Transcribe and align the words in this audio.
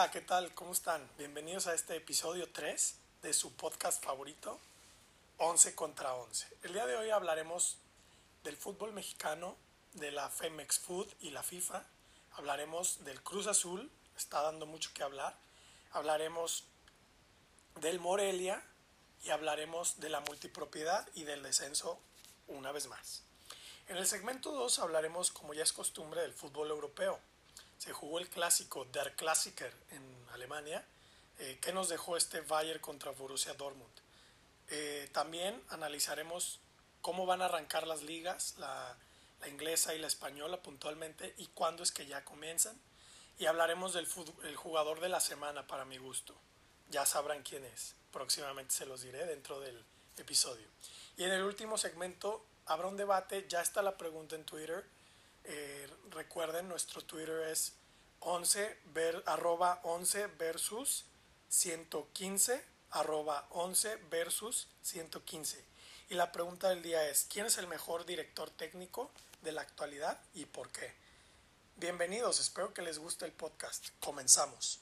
Hola, 0.00 0.10
¿qué 0.10 0.22
tal? 0.22 0.54
¿Cómo 0.54 0.72
están? 0.72 1.06
Bienvenidos 1.18 1.66
a 1.66 1.74
este 1.74 1.94
episodio 1.94 2.50
3 2.50 2.94
de 3.20 3.34
su 3.34 3.52
podcast 3.52 4.02
favorito, 4.02 4.58
11 5.36 5.74
contra 5.74 6.14
11. 6.14 6.48
El 6.62 6.72
día 6.72 6.86
de 6.86 6.96
hoy 6.96 7.10
hablaremos 7.10 7.76
del 8.42 8.56
fútbol 8.56 8.94
mexicano, 8.94 9.58
de 9.92 10.10
la 10.10 10.30
Femex 10.30 10.78
Food 10.78 11.06
y 11.20 11.32
la 11.32 11.42
FIFA. 11.42 11.84
Hablaremos 12.32 13.04
del 13.04 13.22
Cruz 13.22 13.46
Azul, 13.46 13.90
está 14.16 14.40
dando 14.40 14.64
mucho 14.64 14.88
que 14.94 15.02
hablar. 15.02 15.36
Hablaremos 15.92 16.64
del 17.82 18.00
Morelia 18.00 18.64
y 19.22 19.28
hablaremos 19.28 20.00
de 20.00 20.08
la 20.08 20.20
multipropiedad 20.20 21.06
y 21.14 21.24
del 21.24 21.42
descenso 21.42 22.00
una 22.48 22.72
vez 22.72 22.86
más. 22.86 23.22
En 23.86 23.98
el 23.98 24.06
segmento 24.06 24.50
2 24.50 24.78
hablaremos, 24.78 25.30
como 25.30 25.52
ya 25.52 25.62
es 25.62 25.74
costumbre, 25.74 26.22
del 26.22 26.32
fútbol 26.32 26.70
europeo. 26.70 27.20
Se 27.80 27.94
jugó 27.94 28.18
el 28.18 28.28
clásico 28.28 28.84
Der 28.92 29.16
Klassiker 29.16 29.72
en 29.92 30.02
Alemania, 30.34 30.84
eh, 31.38 31.58
que 31.62 31.72
nos 31.72 31.88
dejó 31.88 32.18
este 32.18 32.42
Bayern 32.42 32.78
contra 32.78 33.12
Borussia 33.12 33.54
Dortmund. 33.54 33.90
Eh, 34.68 35.08
también 35.12 35.58
analizaremos 35.70 36.60
cómo 37.00 37.24
van 37.24 37.40
a 37.40 37.46
arrancar 37.46 37.86
las 37.86 38.02
ligas, 38.02 38.56
la, 38.58 38.98
inglesa 39.48 39.94
y 39.94 39.98
la 39.98 40.08
española 40.08 40.62
puntualmente, 40.62 41.32
y 41.38 41.46
cuándo 41.46 41.82
es 41.82 41.90
que 41.90 42.04
ya 42.04 42.22
comienzan. 42.22 42.78
Y 43.38 43.46
hablaremos 43.46 43.94
del 43.94 44.06
el 44.44 44.56
jugador 44.56 45.00
de 45.00 45.08
la 45.08 45.20
semana 45.20 45.66
para 45.66 45.86
mi 45.86 45.96
gusto. 45.96 46.34
Ya 46.90 47.06
sabrán 47.06 47.42
quién 47.42 47.64
es. 47.64 47.94
Próximamente 48.12 48.74
se 48.74 48.84
los 48.84 49.00
diré 49.00 49.24
dentro 49.24 49.58
del 49.58 49.82
episodio. 50.18 50.66
Y 51.16 51.24
en 51.24 51.32
el 51.32 51.44
último 51.44 51.78
segmento 51.78 52.44
habrá 52.66 52.88
un 52.88 52.98
debate, 52.98 53.46
ya 53.48 53.62
está 53.62 53.80
la 53.80 53.96
pregunta 53.96 54.36
en 54.36 54.44
Twitter. 54.44 54.84
Eh, 55.52 55.88
recuerden, 56.10 56.68
nuestro 56.68 57.02
Twitter 57.02 57.48
es 57.50 57.72
11, 58.20 58.78
ver, 58.94 59.20
arroba 59.26 59.80
11 59.82 60.28
versus 60.38 61.06
115, 61.48 62.64
arroba 62.90 63.48
11 63.50 63.96
versus 64.10 64.68
115. 64.82 65.64
Y 66.08 66.14
la 66.14 66.30
pregunta 66.30 66.68
del 66.68 66.82
día 66.82 67.08
es, 67.08 67.26
¿quién 67.28 67.46
es 67.46 67.58
el 67.58 67.66
mejor 67.66 68.06
director 68.06 68.48
técnico 68.50 69.10
de 69.42 69.50
la 69.50 69.62
actualidad 69.62 70.20
y 70.34 70.44
por 70.44 70.70
qué? 70.70 70.94
Bienvenidos, 71.74 72.38
espero 72.38 72.72
que 72.72 72.82
les 72.82 73.00
guste 73.00 73.24
el 73.24 73.32
podcast. 73.32 73.88
Comenzamos. 73.98 74.78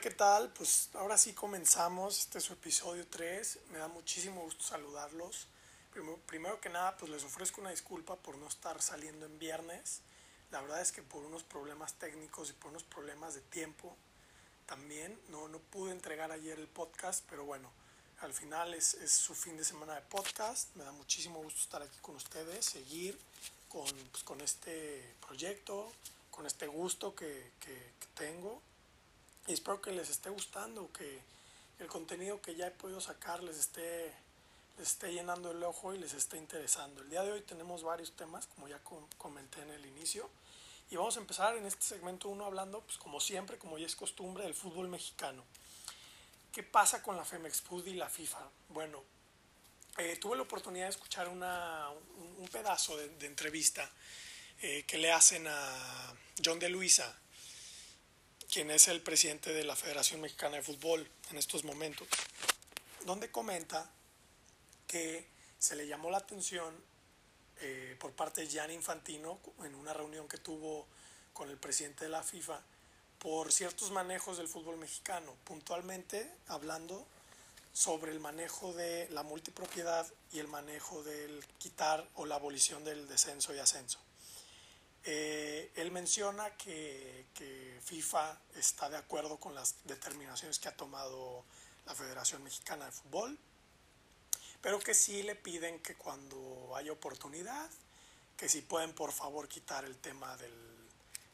¿Qué 0.00 0.10
tal? 0.10 0.52
Pues 0.52 0.90
ahora 0.94 1.18
sí 1.18 1.32
comenzamos, 1.32 2.20
este 2.20 2.38
es 2.38 2.44
su 2.44 2.52
episodio 2.52 3.04
3, 3.08 3.58
me 3.72 3.78
da 3.78 3.88
muchísimo 3.88 4.42
gusto 4.42 4.62
saludarlos. 4.62 5.48
Primero, 5.90 6.18
primero, 6.24 6.60
que 6.60 6.68
nada, 6.68 6.96
pues 6.96 7.10
les 7.10 7.24
ofrezco 7.24 7.60
una 7.60 7.70
disculpa 7.70 8.14
por 8.14 8.38
no 8.38 8.46
estar 8.46 8.80
saliendo 8.80 9.26
en 9.26 9.38
viernes. 9.40 10.02
La 10.52 10.60
verdad 10.60 10.80
es 10.82 10.92
que 10.92 11.02
por 11.02 11.24
unos 11.24 11.42
problemas 11.42 11.94
técnicos 11.94 12.50
y 12.50 12.52
por 12.52 12.70
unos 12.70 12.84
problemas 12.84 13.34
de 13.34 13.40
tiempo 13.40 13.96
también 14.66 15.18
no, 15.30 15.48
no 15.48 15.58
pude 15.58 15.90
entregar 15.90 16.30
ayer 16.30 16.60
el 16.60 16.68
podcast, 16.68 17.24
pero 17.28 17.44
bueno, 17.44 17.68
al 18.20 18.32
final 18.32 18.74
es, 18.74 18.94
es 18.94 19.10
su 19.10 19.34
fin 19.34 19.56
de 19.56 19.64
semana 19.64 19.96
de 19.96 20.02
podcast. 20.02 20.76
Me 20.76 20.84
da 20.84 20.92
muchísimo 20.92 21.42
gusto 21.42 21.60
estar 21.60 21.82
aquí 21.82 21.98
con 22.02 22.14
ustedes, 22.14 22.64
seguir 22.64 23.18
con, 23.68 23.88
pues, 24.12 24.22
con 24.22 24.40
este 24.42 25.16
proyecto, 25.26 25.90
con 26.30 26.46
este 26.46 26.68
gusto 26.68 27.16
que, 27.16 27.50
que, 27.58 27.74
que 27.98 28.06
tengo 28.14 28.62
y 29.48 29.54
espero 29.54 29.80
que 29.80 29.92
les 29.92 30.10
esté 30.10 30.28
gustando, 30.28 30.92
que 30.92 31.20
el 31.78 31.86
contenido 31.86 32.40
que 32.42 32.54
ya 32.54 32.66
he 32.66 32.70
podido 32.70 33.00
sacar 33.00 33.42
les 33.42 33.56
esté, 33.56 34.12
les 34.76 34.88
esté 34.88 35.12
llenando 35.12 35.50
el 35.50 35.62
ojo 35.62 35.94
y 35.94 35.98
les 35.98 36.12
esté 36.12 36.36
interesando. 36.36 37.00
El 37.00 37.08
día 37.08 37.22
de 37.22 37.32
hoy 37.32 37.40
tenemos 37.40 37.82
varios 37.82 38.12
temas, 38.12 38.46
como 38.46 38.68
ya 38.68 38.78
comenté 39.16 39.62
en 39.62 39.70
el 39.70 39.86
inicio. 39.86 40.28
Y 40.90 40.96
vamos 40.96 41.16
a 41.16 41.20
empezar 41.20 41.56
en 41.56 41.64
este 41.66 41.82
segmento 41.82 42.28
uno 42.28 42.44
hablando, 42.44 42.82
pues 42.82 42.98
como 42.98 43.20
siempre, 43.20 43.58
como 43.58 43.78
ya 43.78 43.86
es 43.86 43.96
costumbre, 43.96 44.44
del 44.44 44.54
fútbol 44.54 44.88
mexicano. 44.88 45.42
¿Qué 46.52 46.62
pasa 46.62 47.02
con 47.02 47.16
la 47.16 47.24
Femex 47.24 47.62
Food 47.62 47.86
y 47.86 47.94
la 47.94 48.08
FIFA? 48.08 48.50
Bueno, 48.68 49.02
eh, 49.96 50.16
tuve 50.16 50.36
la 50.36 50.42
oportunidad 50.42 50.86
de 50.86 50.90
escuchar 50.90 51.28
una, 51.28 51.88
un, 52.38 52.48
pedazo 52.48 52.96
de, 52.96 53.08
de 53.10 53.26
entrevista 53.26 53.90
eh, 54.60 54.84
que 54.86 54.98
le 54.98 55.10
hacen 55.12 55.46
a 55.46 56.14
John 56.42 56.58
de 56.58 56.68
Luisa, 56.68 57.18
quien 58.50 58.70
es 58.70 58.88
el 58.88 59.02
presidente 59.02 59.52
de 59.52 59.64
la 59.64 59.76
Federación 59.76 60.20
Mexicana 60.20 60.56
de 60.56 60.62
Fútbol 60.62 61.08
en 61.30 61.36
estos 61.36 61.64
momentos, 61.64 62.08
donde 63.04 63.30
comenta 63.30 63.90
que 64.86 65.26
se 65.58 65.76
le 65.76 65.86
llamó 65.86 66.10
la 66.10 66.18
atención 66.18 66.74
eh, 67.60 67.96
por 67.98 68.12
parte 68.12 68.42
de 68.42 68.48
Gianni 68.48 68.74
Infantino 68.74 69.38
en 69.64 69.74
una 69.74 69.92
reunión 69.92 70.28
que 70.28 70.38
tuvo 70.38 70.86
con 71.32 71.50
el 71.50 71.58
presidente 71.58 72.04
de 72.04 72.10
la 72.10 72.22
FIFA 72.22 72.60
por 73.18 73.52
ciertos 73.52 73.90
manejos 73.90 74.38
del 74.38 74.48
fútbol 74.48 74.76
mexicano, 74.76 75.34
puntualmente 75.44 76.30
hablando 76.46 77.06
sobre 77.72 78.12
el 78.12 78.20
manejo 78.20 78.72
de 78.72 79.08
la 79.10 79.22
multipropiedad 79.22 80.06
y 80.32 80.38
el 80.38 80.48
manejo 80.48 81.02
del 81.02 81.44
quitar 81.58 82.08
o 82.14 82.26
la 82.26 82.36
abolición 82.36 82.84
del 82.84 83.06
descenso 83.08 83.54
y 83.54 83.58
ascenso. 83.58 83.98
Eh, 85.04 85.70
él 85.76 85.90
menciona 85.90 86.56
que, 86.56 87.26
que, 87.38 87.78
FIFA 87.84 88.36
está 88.56 88.90
de 88.90 88.96
acuerdo 88.96 89.38
con 89.38 89.54
las 89.54 89.76
determinaciones 89.84 90.58
que 90.58 90.68
ha 90.68 90.76
tomado 90.76 91.44
la 91.86 91.94
Federación 91.94 92.42
Mexicana 92.42 92.86
de 92.86 92.92
Fútbol, 92.92 93.38
pero 94.60 94.80
que 94.80 94.92
sí 94.92 95.22
le 95.22 95.36
piden 95.36 95.80
que 95.80 95.94
cuando 95.94 96.74
haya 96.76 96.92
oportunidad, 96.92 97.70
que 98.36 98.48
si 98.48 98.60
pueden 98.60 98.92
por 98.92 99.12
favor 99.12 99.48
quitar 99.48 99.84
el 99.84 99.96
tema 99.96 100.36
del 100.36 100.52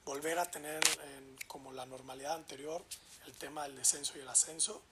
volver 0.05 0.39
a 0.39 0.51
tener 0.51 0.83
en, 1.17 1.37
como 1.49 1.73
la 1.73 1.87
normalidad 1.87 2.35
anterior 2.35 2.85
el 3.27 3.33
tema 3.33 3.63
del 3.63 3.77
descenso 3.77 4.19
y 4.19 4.21
el 4.21 4.29
ascenso 4.29 4.83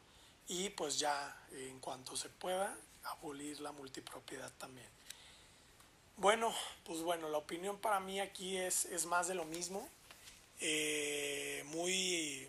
y 0.48 0.70
pues 0.70 0.98
ya 0.98 1.36
en 1.52 1.78
cuanto 1.80 2.16
se 2.16 2.30
pueda 2.30 2.74
abolir 3.04 3.60
la 3.60 3.72
multipropiedad 3.72 4.50
también. 4.58 4.88
Bueno, 6.16 6.54
pues 6.84 7.00
bueno, 7.02 7.28
la 7.28 7.38
opinión 7.38 7.78
para 7.78 8.00
mí 8.00 8.20
aquí 8.20 8.56
es, 8.56 8.86
es 8.86 9.06
más 9.06 9.28
de 9.28 9.34
lo 9.34 9.44
mismo. 9.44 9.88
Eh, 10.64 11.64
muy 11.66 12.48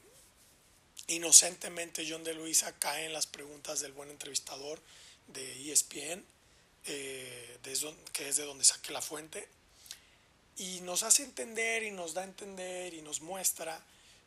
inocentemente 1.07 2.05
John 2.07 2.23
de 2.23 2.35
Luisa 2.35 2.71
cae 2.77 3.07
en 3.07 3.13
las 3.13 3.25
preguntas 3.25 3.79
del 3.79 3.91
buen 3.91 4.11
entrevistador 4.11 4.79
de 5.27 5.71
ESPN, 5.71 6.23
eh, 6.85 7.57
que 8.11 8.29
es 8.29 8.35
de 8.35 8.45
donde 8.45 8.63
saqué 8.63 8.91
la 8.91 9.01
fuente, 9.01 9.47
y 10.57 10.81
nos 10.81 11.01
hace 11.01 11.23
entender 11.23 11.81
y 11.81 11.89
nos 11.89 12.13
da 12.13 12.21
a 12.21 12.25
entender 12.25 12.93
y 12.93 13.01
nos 13.01 13.21
muestra 13.21 13.83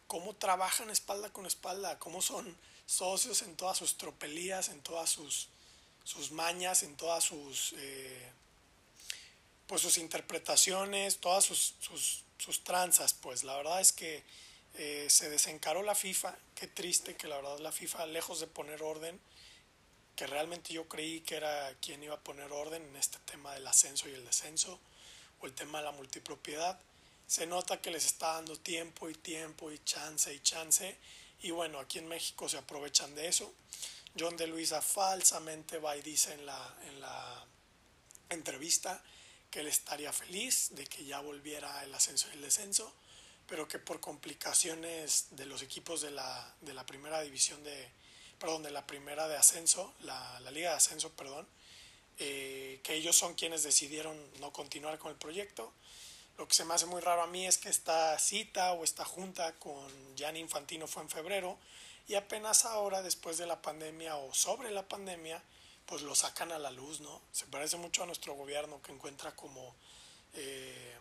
cómo 0.08 0.34
trabajan 0.34 0.90
espalda 0.90 1.32
con 1.32 1.46
espalda, 1.46 1.96
cómo 2.00 2.22
son 2.22 2.56
socios 2.86 3.42
en 3.42 3.54
todas 3.54 3.78
sus 3.78 3.96
tropelías, 3.96 4.68
en 4.68 4.80
todas 4.80 5.10
sus, 5.10 5.48
sus 6.02 6.32
mañas, 6.32 6.82
en 6.82 6.96
todas 6.96 7.22
sus... 7.22 7.72
Eh, 7.78 8.32
pues 9.66 9.82
sus 9.82 9.98
interpretaciones, 9.98 11.18
todas 11.18 11.44
sus, 11.44 11.74
sus, 11.80 12.22
sus 12.38 12.64
tranzas, 12.64 13.14
pues 13.14 13.44
la 13.44 13.56
verdad 13.56 13.80
es 13.80 13.92
que 13.92 14.22
eh, 14.74 15.06
se 15.08 15.30
desencaró 15.30 15.82
la 15.82 15.94
FIFA, 15.94 16.36
qué 16.54 16.66
triste 16.66 17.16
que 17.16 17.28
la 17.28 17.36
verdad 17.36 17.58
la 17.60 17.72
FIFA, 17.72 18.06
lejos 18.06 18.40
de 18.40 18.46
poner 18.46 18.82
orden, 18.82 19.18
que 20.14 20.26
realmente 20.26 20.72
yo 20.72 20.88
creí 20.88 21.20
que 21.20 21.36
era 21.36 21.74
quien 21.80 22.02
iba 22.02 22.14
a 22.14 22.20
poner 22.20 22.52
orden 22.52 22.82
en 22.82 22.96
este 22.96 23.18
tema 23.20 23.54
del 23.54 23.66
ascenso 23.66 24.08
y 24.08 24.12
el 24.12 24.24
descenso, 24.24 24.78
o 25.40 25.46
el 25.46 25.54
tema 25.54 25.78
de 25.78 25.84
la 25.84 25.92
multipropiedad, 25.92 26.78
se 27.26 27.46
nota 27.46 27.80
que 27.80 27.90
les 27.90 28.04
está 28.06 28.34
dando 28.34 28.58
tiempo 28.58 29.10
y 29.10 29.14
tiempo 29.14 29.72
y 29.72 29.78
chance 29.80 30.32
y 30.32 30.40
chance, 30.40 30.96
y 31.40 31.50
bueno, 31.50 31.78
aquí 31.78 31.98
en 31.98 32.08
México 32.08 32.48
se 32.48 32.58
aprovechan 32.58 33.14
de 33.14 33.28
eso. 33.28 33.52
John 34.18 34.36
de 34.36 34.46
Luisa 34.46 34.80
falsamente 34.80 35.78
va 35.78 35.96
y 35.96 36.02
dice 36.02 36.32
en 36.32 36.46
la, 36.46 36.74
en 36.86 37.00
la 37.00 37.46
entrevista 38.30 39.02
que 39.56 39.60
él 39.60 39.68
estaría 39.68 40.12
feliz 40.12 40.68
de 40.72 40.84
que 40.84 41.02
ya 41.06 41.18
volviera 41.20 41.82
el 41.82 41.94
ascenso 41.94 42.28
y 42.28 42.34
el 42.34 42.42
descenso, 42.42 42.92
pero 43.48 43.66
que 43.66 43.78
por 43.78 44.00
complicaciones 44.00 45.28
de 45.30 45.46
los 45.46 45.62
equipos 45.62 46.02
de 46.02 46.10
la, 46.10 46.54
de 46.60 46.74
la 46.74 46.84
primera 46.84 47.22
división 47.22 47.64
de, 47.64 47.88
perdón, 48.38 48.64
de 48.64 48.70
la 48.70 48.86
primera 48.86 49.26
de 49.28 49.36
ascenso, 49.38 49.94
la, 50.00 50.40
la 50.40 50.50
liga 50.50 50.72
de 50.72 50.76
ascenso, 50.76 51.10
perdón, 51.12 51.46
eh, 52.18 52.80
que 52.82 52.96
ellos 52.96 53.16
son 53.16 53.32
quienes 53.32 53.62
decidieron 53.62 54.14
no 54.40 54.52
continuar 54.52 54.98
con 54.98 55.10
el 55.10 55.16
proyecto. 55.16 55.72
Lo 56.36 56.46
que 56.46 56.54
se 56.54 56.66
me 56.66 56.74
hace 56.74 56.84
muy 56.84 57.00
raro 57.00 57.22
a 57.22 57.26
mí 57.26 57.46
es 57.46 57.56
que 57.56 57.70
esta 57.70 58.18
cita 58.18 58.74
o 58.74 58.84
esta 58.84 59.06
junta 59.06 59.54
con 59.54 59.88
Gianni 60.16 60.40
Infantino 60.40 60.86
fue 60.86 61.02
en 61.02 61.08
febrero 61.08 61.56
y 62.08 62.14
apenas 62.14 62.66
ahora, 62.66 63.00
después 63.00 63.38
de 63.38 63.46
la 63.46 63.62
pandemia 63.62 64.16
o 64.16 64.34
sobre 64.34 64.70
la 64.70 64.86
pandemia, 64.86 65.42
pues 65.86 66.02
lo 66.02 66.14
sacan 66.14 66.52
a 66.52 66.58
la 66.58 66.70
luz, 66.70 67.00
¿no? 67.00 67.22
Se 67.32 67.46
parece 67.46 67.76
mucho 67.76 68.02
a 68.02 68.06
nuestro 68.06 68.34
gobierno 68.34 68.82
que 68.82 68.92
encuentra 68.92 69.34
como 69.34 69.74
eh, 70.34 70.94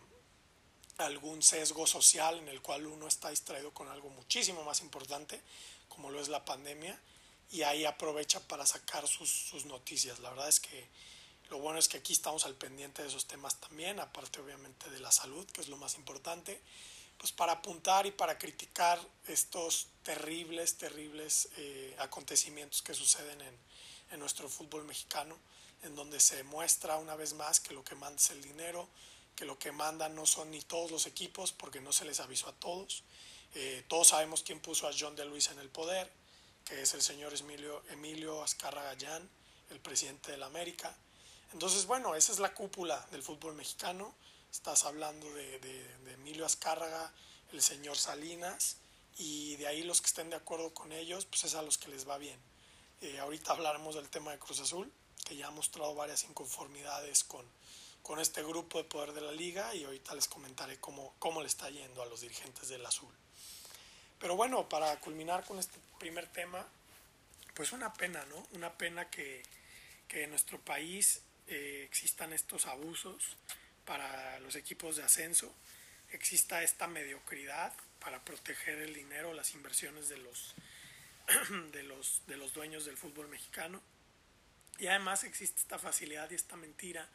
algún 0.98 1.42
sesgo 1.42 1.86
social 1.86 2.38
en 2.38 2.48
el 2.48 2.62
cual 2.62 2.86
uno 2.86 3.08
está 3.08 3.30
distraído 3.30 3.74
con 3.74 3.88
algo 3.88 4.08
muchísimo 4.10 4.62
más 4.62 4.80
importante, 4.80 5.40
como 5.88 6.10
lo 6.10 6.20
es 6.20 6.28
la 6.28 6.44
pandemia, 6.44 6.98
y 7.50 7.62
ahí 7.62 7.84
aprovecha 7.84 8.40
para 8.40 8.64
sacar 8.64 9.06
sus, 9.06 9.30
sus 9.30 9.66
noticias. 9.66 10.20
La 10.20 10.30
verdad 10.30 10.48
es 10.48 10.60
que 10.60 10.88
Lo 11.50 11.58
bueno 11.58 11.78
es 11.78 11.88
que 11.88 11.98
aquí 11.98 12.12
estamos 12.12 12.44
al 12.44 12.54
pendiente 12.54 13.02
de 13.02 13.08
esos 13.08 13.26
temas 13.26 13.60
también, 13.60 14.00
aparte 14.00 14.40
obviamente 14.40 14.90
de 14.90 14.98
la 14.98 15.12
salud, 15.12 15.46
que 15.52 15.60
es 15.60 15.68
lo 15.68 15.76
más 15.76 15.94
importante, 15.94 16.60
pues 17.18 17.30
para 17.30 17.52
apuntar 17.52 18.04
y 18.06 18.10
para 18.10 18.36
criticar 18.36 18.98
estos 19.28 19.86
terribles, 20.02 20.76
terribles 20.76 21.48
eh, 21.56 21.94
acontecimientos 21.98 22.82
que 22.82 22.94
suceden 22.94 23.40
en, 23.40 23.56
en 24.10 24.20
nuestro 24.20 24.48
fútbol 24.48 24.84
mexicano, 24.84 25.36
en 25.82 25.94
donde 25.94 26.20
se 26.20 26.42
muestra 26.44 26.96
una 26.96 27.16
vez 27.16 27.34
más 27.34 27.60
que 27.60 27.74
lo 27.74 27.84
que 27.84 27.94
manda 27.94 28.16
es 28.16 28.30
el 28.30 28.42
dinero, 28.42 28.88
que 29.34 29.44
lo 29.44 29.58
que 29.58 29.72
mandan 29.72 30.14
no 30.14 30.26
son 30.26 30.50
ni 30.50 30.62
todos 30.62 30.90
los 30.90 31.06
equipos, 31.06 31.52
porque 31.52 31.80
no 31.80 31.92
se 31.92 32.04
les 32.04 32.20
avisó 32.20 32.48
a 32.48 32.52
todos. 32.52 33.02
Eh, 33.54 33.84
todos 33.88 34.08
sabemos 34.08 34.42
quién 34.42 34.60
puso 34.60 34.88
a 34.88 34.92
John 34.98 35.14
de 35.14 35.24
Luis 35.24 35.48
en 35.48 35.58
el 35.58 35.68
poder, 35.68 36.10
que 36.64 36.82
es 36.82 36.94
el 36.94 37.02
señor 37.02 37.34
Emilio, 37.34 37.82
Emilio 37.90 38.42
Azcárraga 38.42 38.94
Gallán, 38.94 39.28
el 39.70 39.80
presidente 39.80 40.32
de 40.32 40.38
la 40.38 40.46
América. 40.46 40.96
Entonces, 41.52 41.86
bueno, 41.86 42.14
esa 42.14 42.32
es 42.32 42.38
la 42.38 42.54
cúpula 42.54 43.06
del 43.10 43.22
fútbol 43.22 43.54
mexicano. 43.54 44.14
Estás 44.50 44.84
hablando 44.84 45.32
de, 45.34 45.58
de 45.58 46.12
Emilio 46.14 46.46
Azcárraga, 46.46 47.12
el 47.52 47.62
señor 47.62 47.96
Salinas, 47.96 48.78
y 49.18 49.56
de 49.56 49.66
ahí 49.66 49.82
los 49.82 50.00
que 50.00 50.08
estén 50.08 50.30
de 50.30 50.36
acuerdo 50.36 50.72
con 50.74 50.92
ellos, 50.92 51.26
pues 51.26 51.44
es 51.44 51.54
a 51.54 51.62
los 51.62 51.78
que 51.78 51.88
les 51.88 52.08
va 52.08 52.18
bien. 52.18 52.38
Eh, 53.02 53.18
ahorita 53.18 53.52
hablaremos 53.52 53.94
del 53.94 54.08
tema 54.08 54.32
de 54.32 54.38
Cruz 54.38 54.60
Azul, 54.60 54.90
que 55.24 55.36
ya 55.36 55.48
ha 55.48 55.50
mostrado 55.50 55.94
varias 55.94 56.24
inconformidades 56.24 57.24
con, 57.24 57.44
con 58.02 58.20
este 58.20 58.42
grupo 58.42 58.78
de 58.78 58.84
poder 58.84 59.12
de 59.12 59.20
la 59.20 59.32
liga 59.32 59.74
y 59.74 59.84
ahorita 59.84 60.14
les 60.14 60.28
comentaré 60.28 60.78
cómo, 60.80 61.14
cómo 61.18 61.42
le 61.42 61.48
está 61.48 61.68
yendo 61.68 62.02
a 62.02 62.06
los 62.06 62.22
dirigentes 62.22 62.68
del 62.68 62.86
Azul. 62.86 63.12
Pero 64.18 64.34
bueno, 64.34 64.68
para 64.68 64.98
culminar 65.00 65.44
con 65.44 65.58
este 65.58 65.78
primer 65.98 66.26
tema, 66.28 66.66
pues 67.54 67.72
una 67.72 67.92
pena, 67.92 68.24
¿no? 68.26 68.46
Una 68.52 68.72
pena 68.72 69.10
que, 69.10 69.42
que 70.08 70.24
en 70.24 70.30
nuestro 70.30 70.58
país 70.60 71.20
eh, 71.48 71.82
existan 71.86 72.32
estos 72.32 72.66
abusos 72.66 73.36
para 73.84 74.40
los 74.40 74.56
equipos 74.56 74.96
de 74.96 75.02
ascenso, 75.02 75.52
exista 76.12 76.62
esta 76.62 76.86
mediocridad 76.86 77.74
para 78.00 78.24
proteger 78.24 78.78
el 78.78 78.94
dinero, 78.94 79.34
las 79.34 79.52
inversiones 79.52 80.08
de 80.08 80.16
los 80.18 80.54
de 81.72 81.82
los, 81.82 82.22
de 82.26 82.36
los 82.36 82.52
dueños 82.52 82.84
del 82.84 82.96
fútbol 82.96 83.28
mexicano. 83.28 83.82
Y 84.78 84.86
además 84.86 85.24
existe 85.24 85.60
esta 85.60 85.78
facilidad 85.78 86.30
y 86.30 86.34
esta 86.34 86.56
mentira 86.56 87.08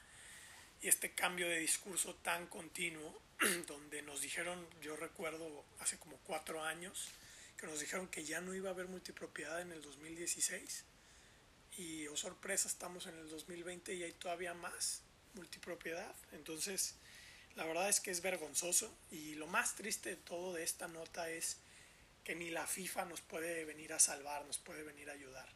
y 0.81 0.87
este 0.87 1.11
cambio 1.11 1.47
de 1.47 1.59
discurso 1.59 2.15
tan 2.15 2.47
continuo, 2.47 3.21
donde 3.67 4.01
nos 4.01 4.21
dijeron, 4.21 4.67
yo 4.81 4.95
recuerdo 4.95 5.63
hace 5.79 5.97
como 5.99 6.17
cuatro 6.23 6.63
años, 6.63 7.09
que 7.55 7.67
nos 7.67 7.79
dijeron 7.79 8.07
que 8.07 8.23
ya 8.23 8.41
no 8.41 8.55
iba 8.55 8.69
a 8.69 8.73
haber 8.73 8.87
multipropiedad 8.87 9.61
en 9.61 9.71
el 9.71 9.81
2016. 9.81 10.83
Y, 11.77 12.07
oh 12.07 12.17
sorpresa, 12.17 12.67
estamos 12.67 13.05
en 13.05 13.15
el 13.17 13.29
2020 13.29 13.93
y 13.93 14.03
hay 14.03 14.11
todavía 14.13 14.55
más 14.55 15.03
multipropiedad. 15.35 16.15
Entonces, 16.31 16.95
la 17.55 17.65
verdad 17.65 17.87
es 17.87 17.99
que 17.99 18.09
es 18.09 18.21
vergonzoso. 18.21 18.91
Y 19.11 19.35
lo 19.35 19.45
más 19.45 19.75
triste 19.75 20.09
de 20.09 20.15
todo 20.15 20.53
de 20.53 20.63
esta 20.63 20.87
nota 20.87 21.29
es 21.29 21.57
que 22.23 22.35
ni 22.35 22.49
la 22.49 22.67
FIFA 22.67 23.05
nos 23.05 23.21
puede 23.21 23.65
venir 23.65 23.93
a 23.93 23.99
salvar, 23.99 24.45
nos 24.45 24.57
puede 24.57 24.83
venir 24.83 25.09
a 25.09 25.13
ayudar. 25.13 25.49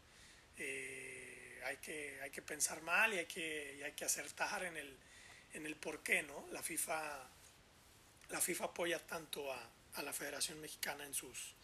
Eh, 0.57 1.61
hay, 1.65 1.77
que, 1.77 2.19
hay 2.21 2.31
que 2.31 2.41
pensar 2.41 2.81
mal 2.81 3.13
y 3.13 3.17
hay 3.19 3.25
que, 3.25 3.81
hay 3.83 3.91
que 3.93 4.05
acertar 4.05 4.63
en 4.63 4.77
el, 4.77 4.97
en 5.53 5.65
el 5.65 5.75
por 5.75 6.01
qué, 6.01 6.23
¿no? 6.23 6.47
La 6.51 6.63
FIFA, 6.63 7.29
la 8.29 8.41
FIFA 8.41 8.65
apoya 8.65 8.99
tanto 9.05 9.51
a, 9.51 9.69
a 9.95 10.03
la 10.03 10.13
Federación 10.13 10.59
Mexicana 10.61 11.05
en 11.05 11.13
sus, 11.13 11.55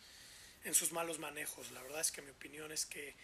en 0.63 0.73
sus 0.73 0.91
malos 0.91 1.19
manejos. 1.19 1.71
La 1.71 1.81
verdad 1.81 2.01
es 2.01 2.11
que 2.11 2.21
mi 2.21 2.31
opinión 2.31 2.71
es 2.71 2.85
que 2.85 3.15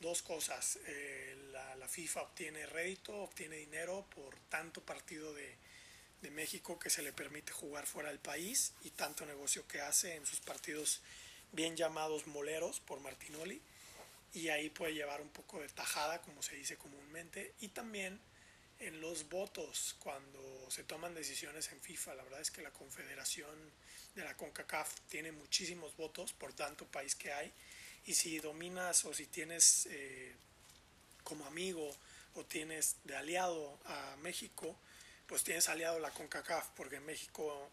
dos 0.00 0.22
cosas. 0.22 0.78
Eh, 0.86 1.48
la, 1.52 1.76
la, 1.76 1.88
FIFA 1.88 2.22
obtiene 2.22 2.66
rédito, 2.66 3.14
obtiene 3.14 3.56
dinero 3.56 4.06
por 4.14 4.38
tanto 4.48 4.84
partido 4.84 5.32
de, 5.32 5.56
de 6.22 6.30
México 6.30 6.78
que 6.78 6.90
se 6.90 7.02
le 7.02 7.12
permite 7.12 7.52
jugar 7.52 7.86
fuera 7.86 8.08
del 8.08 8.18
país 8.18 8.72
y 8.82 8.90
tanto 8.90 9.26
negocio 9.26 9.66
que 9.66 9.80
hace 9.80 10.14
en 10.14 10.26
sus 10.26 10.40
partidos 10.40 11.02
bien 11.52 11.76
llamados 11.76 12.26
moleros 12.26 12.80
por 12.80 13.00
Martinoli. 13.00 13.60
Y 14.32 14.48
ahí 14.48 14.70
puede 14.70 14.94
llevar 14.94 15.20
un 15.20 15.30
poco 15.30 15.60
de 15.60 15.68
tajada 15.68 16.20
como 16.20 16.42
se 16.42 16.56
dice 16.56 16.76
comúnmente 16.76 17.54
y 17.60 17.68
también 17.68 18.20
en 18.78 19.00
los 19.00 19.28
votos 19.28 19.96
cuando 19.98 20.70
se 20.70 20.84
toman 20.84 21.14
decisiones 21.14 21.70
en 21.72 21.80
FIFA. 21.80 22.14
La 22.14 22.24
verdad 22.24 22.40
es 22.40 22.50
que 22.50 22.62
la 22.62 22.72
confederación 22.72 23.56
de 24.14 24.24
la 24.24 24.36
CONCACAF 24.36 25.00
tiene 25.08 25.32
muchísimos 25.32 25.96
votos 25.96 26.32
por 26.32 26.52
tanto 26.52 26.86
país 26.86 27.14
que 27.14 27.32
hay. 27.32 27.52
Y 28.04 28.14
si 28.14 28.38
dominas 28.38 29.04
o 29.04 29.14
si 29.14 29.26
tienes 29.26 29.86
eh, 29.90 30.34
como 31.24 31.46
amigo 31.46 31.94
o 32.34 32.44
tienes 32.44 32.96
de 33.04 33.16
aliado 33.16 33.78
a 33.86 34.16
México 34.22 34.76
pues 35.26 35.44
tienes 35.44 35.68
aliado 35.68 35.98
la 35.98 36.10
CONCACAF, 36.10 36.68
porque 36.76 37.00
México 37.00 37.70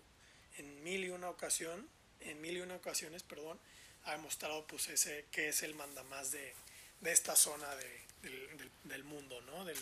en 0.58 0.84
mil 0.84 1.04
y 1.04 1.10
una 1.10 1.30
ocasión, 1.30 1.88
en 2.20 2.42
mil 2.42 2.58
y 2.58 2.62
una 2.62 2.76
ocasiones, 2.76 3.24
perdón, 3.24 3.60
ha 4.06 4.12
demostrado 4.12 4.66
pues 4.68 4.88
ese 4.90 5.26
que 5.32 5.50
es 5.50 5.64
el 5.64 5.76
mandamás 5.76 6.32
de, 6.32 6.54
de 7.02 7.12
esta 7.12 7.36
zona 7.36 7.74
de, 7.76 8.02
del, 8.84 9.04
mundo, 9.04 9.42
¿no? 9.42 9.66
Del, 9.66 9.78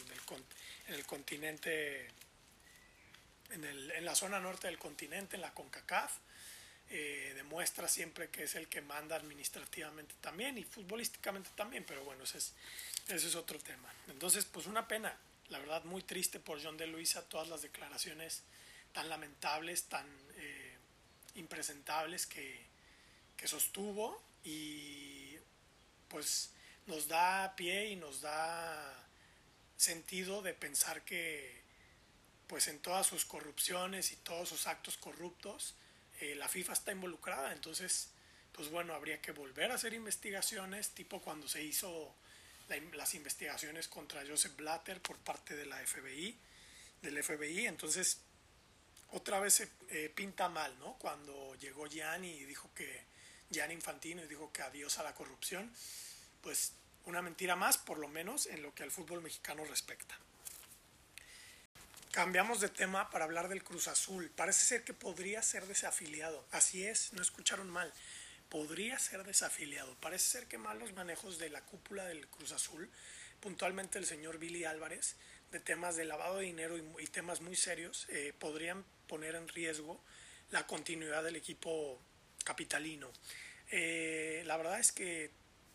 en 0.87 0.93
el 0.93 1.05
continente, 1.05 2.07
en, 3.51 3.63
el, 3.63 3.91
en, 3.91 4.05
la 4.05 4.15
zona 4.15 4.39
norte 4.39 4.67
del 4.67 4.77
continente, 4.77 5.35
en 5.35 5.41
la 5.41 5.53
CONCACAF, 5.53 6.11
eh, 6.89 7.33
demuestra 7.35 7.87
siempre 7.87 8.29
que 8.29 8.43
es 8.43 8.55
el 8.55 8.67
que 8.67 8.81
manda 8.81 9.15
administrativamente 9.15 10.13
también 10.19 10.57
y 10.57 10.63
futbolísticamente 10.63 11.49
también, 11.55 11.85
pero 11.85 12.03
bueno, 12.03 12.23
ese 12.23 12.39
es, 12.39 12.53
ese 13.07 13.27
es 13.27 13.35
otro 13.35 13.59
tema. 13.59 13.93
Entonces, 14.09 14.45
pues 14.45 14.65
una 14.65 14.87
pena, 14.87 15.15
la 15.51 15.59
verdad 15.59 15.83
muy 15.83 16.01
triste 16.01 16.39
por 16.39 16.63
John 16.63 16.77
de 16.77 16.87
Luisa 16.87 17.27
todas 17.27 17.49
las 17.49 17.61
declaraciones 17.61 18.43
tan 18.93 19.09
lamentables, 19.09 19.83
tan 19.83 20.07
eh, 20.37 20.77
impresentables 21.35 22.25
que, 22.25 22.65
que, 23.35 23.47
sostuvo 23.47 24.23
y 24.43 25.35
pues 26.07 26.51
nos 26.87 27.07
da 27.07 27.53
pie 27.55 27.89
y 27.89 27.95
nos 27.97 28.21
da 28.21 29.07
sentido 29.75 30.41
de 30.41 30.53
pensar 30.53 31.03
que 31.03 31.61
pues 32.47 32.67
en 32.67 32.79
todas 32.79 33.07
sus 33.07 33.25
corrupciones 33.25 34.11
y 34.13 34.15
todos 34.17 34.49
sus 34.49 34.67
actos 34.67 34.97
corruptos 34.97 35.75
eh, 36.21 36.35
la 36.35 36.47
FIFA 36.47 36.73
está 36.73 36.91
involucrada. 36.93 37.51
Entonces 37.51 38.09
pues 38.53 38.69
bueno 38.69 38.93
habría 38.93 39.21
que 39.21 39.31
volver 39.31 39.71
a 39.71 39.75
hacer 39.75 39.93
investigaciones 39.93 40.91
tipo 40.91 41.21
cuando 41.21 41.47
se 41.49 41.63
hizo 41.63 42.15
las 42.93 43.13
investigaciones 43.13 43.87
contra 43.87 44.25
Joseph 44.25 44.55
Blatter 44.55 45.01
por 45.01 45.17
parte 45.17 45.55
de 45.55 45.65
la 45.65 45.77
FBI, 45.77 46.37
del 47.01 47.23
FBI. 47.23 47.67
Entonces, 47.67 48.19
otra 49.11 49.39
vez 49.39 49.55
se 49.55 49.69
eh, 49.89 50.11
pinta 50.13 50.49
mal, 50.49 50.77
¿no? 50.79 50.93
Cuando 50.93 51.55
llegó 51.55 51.87
Gianni 51.87 52.29
y 52.29 52.45
dijo 52.45 52.69
que, 52.73 53.03
Gianni 53.49 53.73
Infantino 53.73 54.23
y 54.23 54.27
dijo 54.27 54.51
que 54.53 54.61
adiós 54.61 54.97
a 54.99 55.03
la 55.03 55.13
corrupción, 55.13 55.71
pues 56.41 56.73
una 57.05 57.21
mentira 57.21 57.55
más, 57.55 57.77
por 57.77 57.97
lo 57.97 58.07
menos 58.07 58.45
en 58.45 58.61
lo 58.61 58.73
que 58.73 58.83
al 58.83 58.91
fútbol 58.91 59.21
mexicano 59.21 59.65
respecta. 59.65 60.17
Cambiamos 62.11 62.59
de 62.59 62.69
tema 62.69 63.09
para 63.09 63.25
hablar 63.25 63.47
del 63.47 63.63
Cruz 63.63 63.87
Azul. 63.87 64.29
Parece 64.35 64.65
ser 64.65 64.83
que 64.83 64.93
podría 64.93 65.41
ser 65.41 65.65
desafiliado. 65.65 66.45
Así 66.51 66.85
es, 66.85 67.13
no 67.13 67.21
escucharon 67.21 67.69
mal 67.69 67.93
podría 68.51 68.99
ser 68.99 69.23
desafiliado. 69.23 69.95
Parece 70.01 70.25
ser 70.39 70.47
que 70.47 70.57
malos 70.57 70.93
manejos 70.93 71.39
de 71.39 71.49
la 71.49 71.61
cúpula 71.61 72.05
del 72.05 72.27
Cruz 72.27 72.51
Azul, 72.51 72.91
puntualmente 73.39 73.97
el 73.97 74.05
señor 74.05 74.39
Billy 74.39 74.65
Álvarez, 74.65 75.15
de 75.51 75.61
temas 75.61 75.95
de 75.95 76.03
lavado 76.03 76.37
de 76.37 76.45
dinero 76.45 76.77
y, 76.99 77.07
temas 77.07 77.39
muy 77.39 77.55
serios, 77.55 78.07
eh, 78.09 78.33
podrían 78.37 78.83
poner 79.07 79.35
en 79.35 79.47
riesgo 79.47 80.03
la 80.49 80.67
continuidad 80.67 81.23
del 81.23 81.37
equipo 81.37 81.97
capitalino. 82.43 83.09
Eh, 83.71 84.43
la 84.45 84.57
verdad 84.57 84.81
es 84.81 84.91
que 84.91 85.31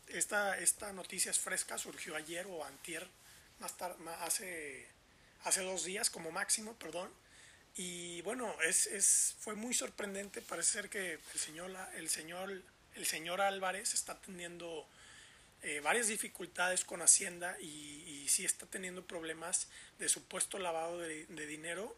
esta, 0.08 0.58
esta 0.58 0.92
noticia 0.92 1.30
es 1.30 1.38
fresca, 1.38 1.78
surgió 1.78 2.14
ayer 2.14 2.46
o 2.46 2.62
antier, 2.62 3.08
más 3.58 3.74
tarde, 3.78 3.96
hace, 4.20 4.86
hace 5.44 5.62
dos 5.62 5.84
días 5.84 6.10
como 6.10 6.30
máximo, 6.30 6.74
perdón. 6.74 7.10
Y 7.76 8.22
bueno, 8.22 8.54
es, 8.62 8.86
es, 8.86 9.36
fue 9.38 9.54
muy 9.54 9.74
sorprendente. 9.74 10.40
Parece 10.40 10.72
ser 10.72 10.88
que 10.88 11.18
el 11.34 11.38
señor, 11.38 11.70
el 11.96 12.08
señor, 12.08 12.62
el 12.94 13.06
señor 13.06 13.40
Álvarez 13.40 13.92
está 13.92 14.18
teniendo 14.20 14.88
eh, 15.62 15.80
varias 15.80 16.08
dificultades 16.08 16.84
con 16.84 17.02
Hacienda 17.02 17.58
y, 17.60 18.26
sí 18.28 18.44
está 18.44 18.66
teniendo 18.66 19.06
problemas 19.06 19.68
de 20.00 20.08
supuesto 20.08 20.58
lavado 20.58 20.98
de, 20.98 21.26
de 21.26 21.46
dinero 21.46 21.96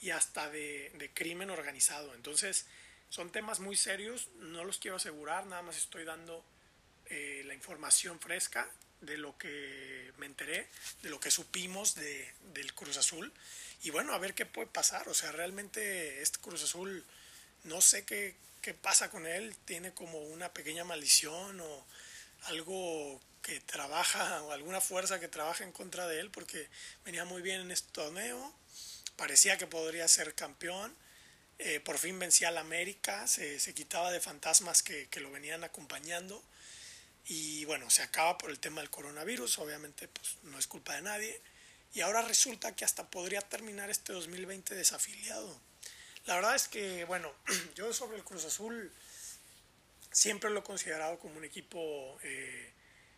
y 0.00 0.08
hasta 0.08 0.48
de, 0.48 0.90
de, 0.96 1.10
crimen 1.12 1.50
organizado. 1.50 2.14
Entonces, 2.14 2.66
son 3.10 3.30
temas 3.30 3.60
muy 3.60 3.76
serios, 3.76 4.28
no 4.38 4.64
los 4.64 4.78
quiero 4.78 4.96
asegurar, 4.96 5.44
nada 5.46 5.60
más 5.60 5.76
estoy 5.76 6.04
dando 6.04 6.42
eh, 7.06 7.42
la 7.44 7.54
información 7.54 8.18
fresca 8.18 8.70
de 9.00 9.18
lo 9.18 9.36
que 9.38 10.12
me 10.18 10.26
enteré, 10.26 10.68
de 11.02 11.10
lo 11.10 11.20
que 11.20 11.30
supimos 11.30 11.94
de, 11.94 12.32
del 12.54 12.74
Cruz 12.74 12.96
Azul. 12.96 13.32
Y 13.82 13.90
bueno, 13.90 14.12
a 14.14 14.18
ver 14.18 14.34
qué 14.34 14.46
puede 14.46 14.68
pasar. 14.68 15.08
O 15.08 15.14
sea, 15.14 15.32
realmente 15.32 16.22
este 16.22 16.38
Cruz 16.38 16.62
Azul, 16.62 17.04
no 17.64 17.80
sé 17.80 18.04
qué, 18.04 18.34
qué 18.62 18.74
pasa 18.74 19.10
con 19.10 19.26
él. 19.26 19.54
Tiene 19.64 19.92
como 19.92 20.20
una 20.20 20.52
pequeña 20.52 20.84
maldición 20.84 21.60
o 21.60 21.86
algo 22.44 23.20
que 23.46 23.60
trabaja 23.60 24.42
o 24.42 24.50
alguna 24.50 24.80
fuerza 24.80 25.20
que 25.20 25.28
trabaja 25.28 25.62
en 25.62 25.70
contra 25.70 26.08
de 26.08 26.18
él 26.18 26.30
porque 26.30 26.68
venía 27.04 27.24
muy 27.24 27.42
bien 27.42 27.60
en 27.60 27.70
este 27.70 27.88
torneo, 27.92 28.52
parecía 29.14 29.56
que 29.56 29.68
podría 29.68 30.08
ser 30.08 30.34
campeón, 30.34 30.92
eh, 31.58 31.78
por 31.78 31.96
fin 31.96 32.18
vencía 32.18 32.48
al 32.48 32.58
América, 32.58 33.28
se, 33.28 33.60
se, 33.60 33.72
quitaba 33.72 34.10
de 34.10 34.20
fantasmas 34.20 34.82
que, 34.82 35.08
que, 35.08 35.20
lo 35.20 35.30
venían 35.30 35.62
acompañando 35.62 36.42
y 37.26 37.64
bueno, 37.64 37.90
se 37.90 38.02
acaba 38.02 38.38
por 38.38 38.50
el 38.50 38.58
tema 38.58 38.80
del 38.80 38.90
coronavirus, 38.90 39.58
obviamente 39.58 40.08
pues 40.08 40.38
no 40.42 40.58
es 40.58 40.66
culpa 40.66 40.94
de 40.94 41.02
nadie 41.02 41.40
y 41.92 42.00
ahora 42.02 42.22
resulta 42.22 42.76
que 42.76 42.84
hasta 42.84 43.10
podría 43.10 43.40
terminar 43.40 43.90
este 43.90 44.12
2020 44.12 44.74
desafiliado. 44.74 45.58
La 46.26 46.34
verdad 46.34 46.54
es 46.54 46.68
que, 46.68 47.04
bueno, 47.04 47.32
yo 47.74 47.92
sobre 47.92 48.16
el 48.16 48.24
Cruz 48.24 48.44
Azul 48.44 48.92
siempre 50.12 50.50
lo 50.50 50.60
he 50.60 50.62
considerado 50.62 51.18
como 51.18 51.36
un 51.36 51.44
equipo 51.44 52.18
eh, 52.22 52.72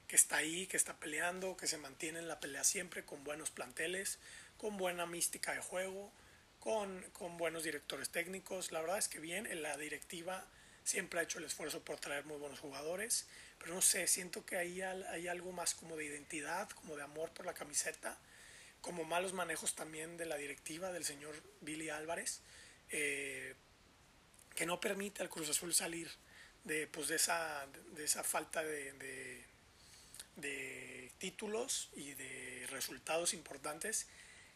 que 0.07 0.17
está 0.17 0.37
ahí, 0.37 0.67
que 0.67 0.77
está 0.77 0.97
peleando, 0.97 1.57
que 1.57 1.67
se 1.67 1.77
mantiene 1.79 2.19
en 2.19 2.29
la 2.29 2.41
pelea 2.41 2.65
siempre, 2.65 3.05
con 3.05 3.25
buenos 3.25 3.51
planteles, 3.51 4.19
con 4.59 4.77
buena 4.77 5.07
mística 5.07 5.53
de 5.53 5.61
juego, 5.61 6.13
con, 6.61 7.03
con 7.13 7.37
buenos 7.37 7.65
directores 7.65 8.11
técnicos. 8.11 8.73
La 8.73 8.81
verdad 8.81 8.99
es 8.99 9.09
que 9.09 9.21
bien, 9.21 9.47
en 9.47 9.63
la 9.63 9.77
directiva 9.77 10.47
siempre 10.85 11.21
ha 11.21 11.23
hecho 11.23 11.39
el 11.39 11.45
esfuerzo 11.45 11.83
por 11.83 11.99
traer 11.99 12.25
muy 12.25 12.39
buenos 12.39 12.61
jugadores, 12.61 13.27
pero 13.59 13.75
no 13.75 13.83
sé, 13.83 14.07
siento 14.07 14.45
que 14.47 14.57
ahí 14.57 14.81
hay 14.83 15.29
algo 15.29 15.53
más 15.53 15.75
como 15.75 15.97
de 15.97 16.05
identidad, 16.05 16.69
como 16.71 16.97
de 16.97 17.03
amor 17.03 17.33
por 17.33 17.47
la 17.47 17.55
camiseta, 17.55 18.19
como 18.81 19.05
malos 19.05 19.33
manejos 19.33 19.75
también 19.75 20.17
de 20.17 20.27
la 20.27 20.37
directiva 20.37 20.93
del 20.93 21.05
señor 21.05 21.35
Billy 21.61 21.91
Álvarez 21.91 22.41
eh, 22.91 23.55
que 24.55 24.67
no 24.67 24.81
permite 24.81 25.23
al 25.23 25.29
Cruz 25.29 25.49
Azul 25.51 25.75
salir 25.75 26.11
de, 26.65 26.87
pues, 26.87 27.09
de, 27.09 27.17
esa, 27.17 27.67
de 27.93 28.05
esa 28.05 28.25
falta 28.25 28.63
de, 28.63 28.93
de, 28.95 29.45
de, 30.37 31.13
títulos 31.19 31.91
y 31.95 32.15
de 32.15 32.67
resultados 32.71 33.35
importantes 33.35 34.07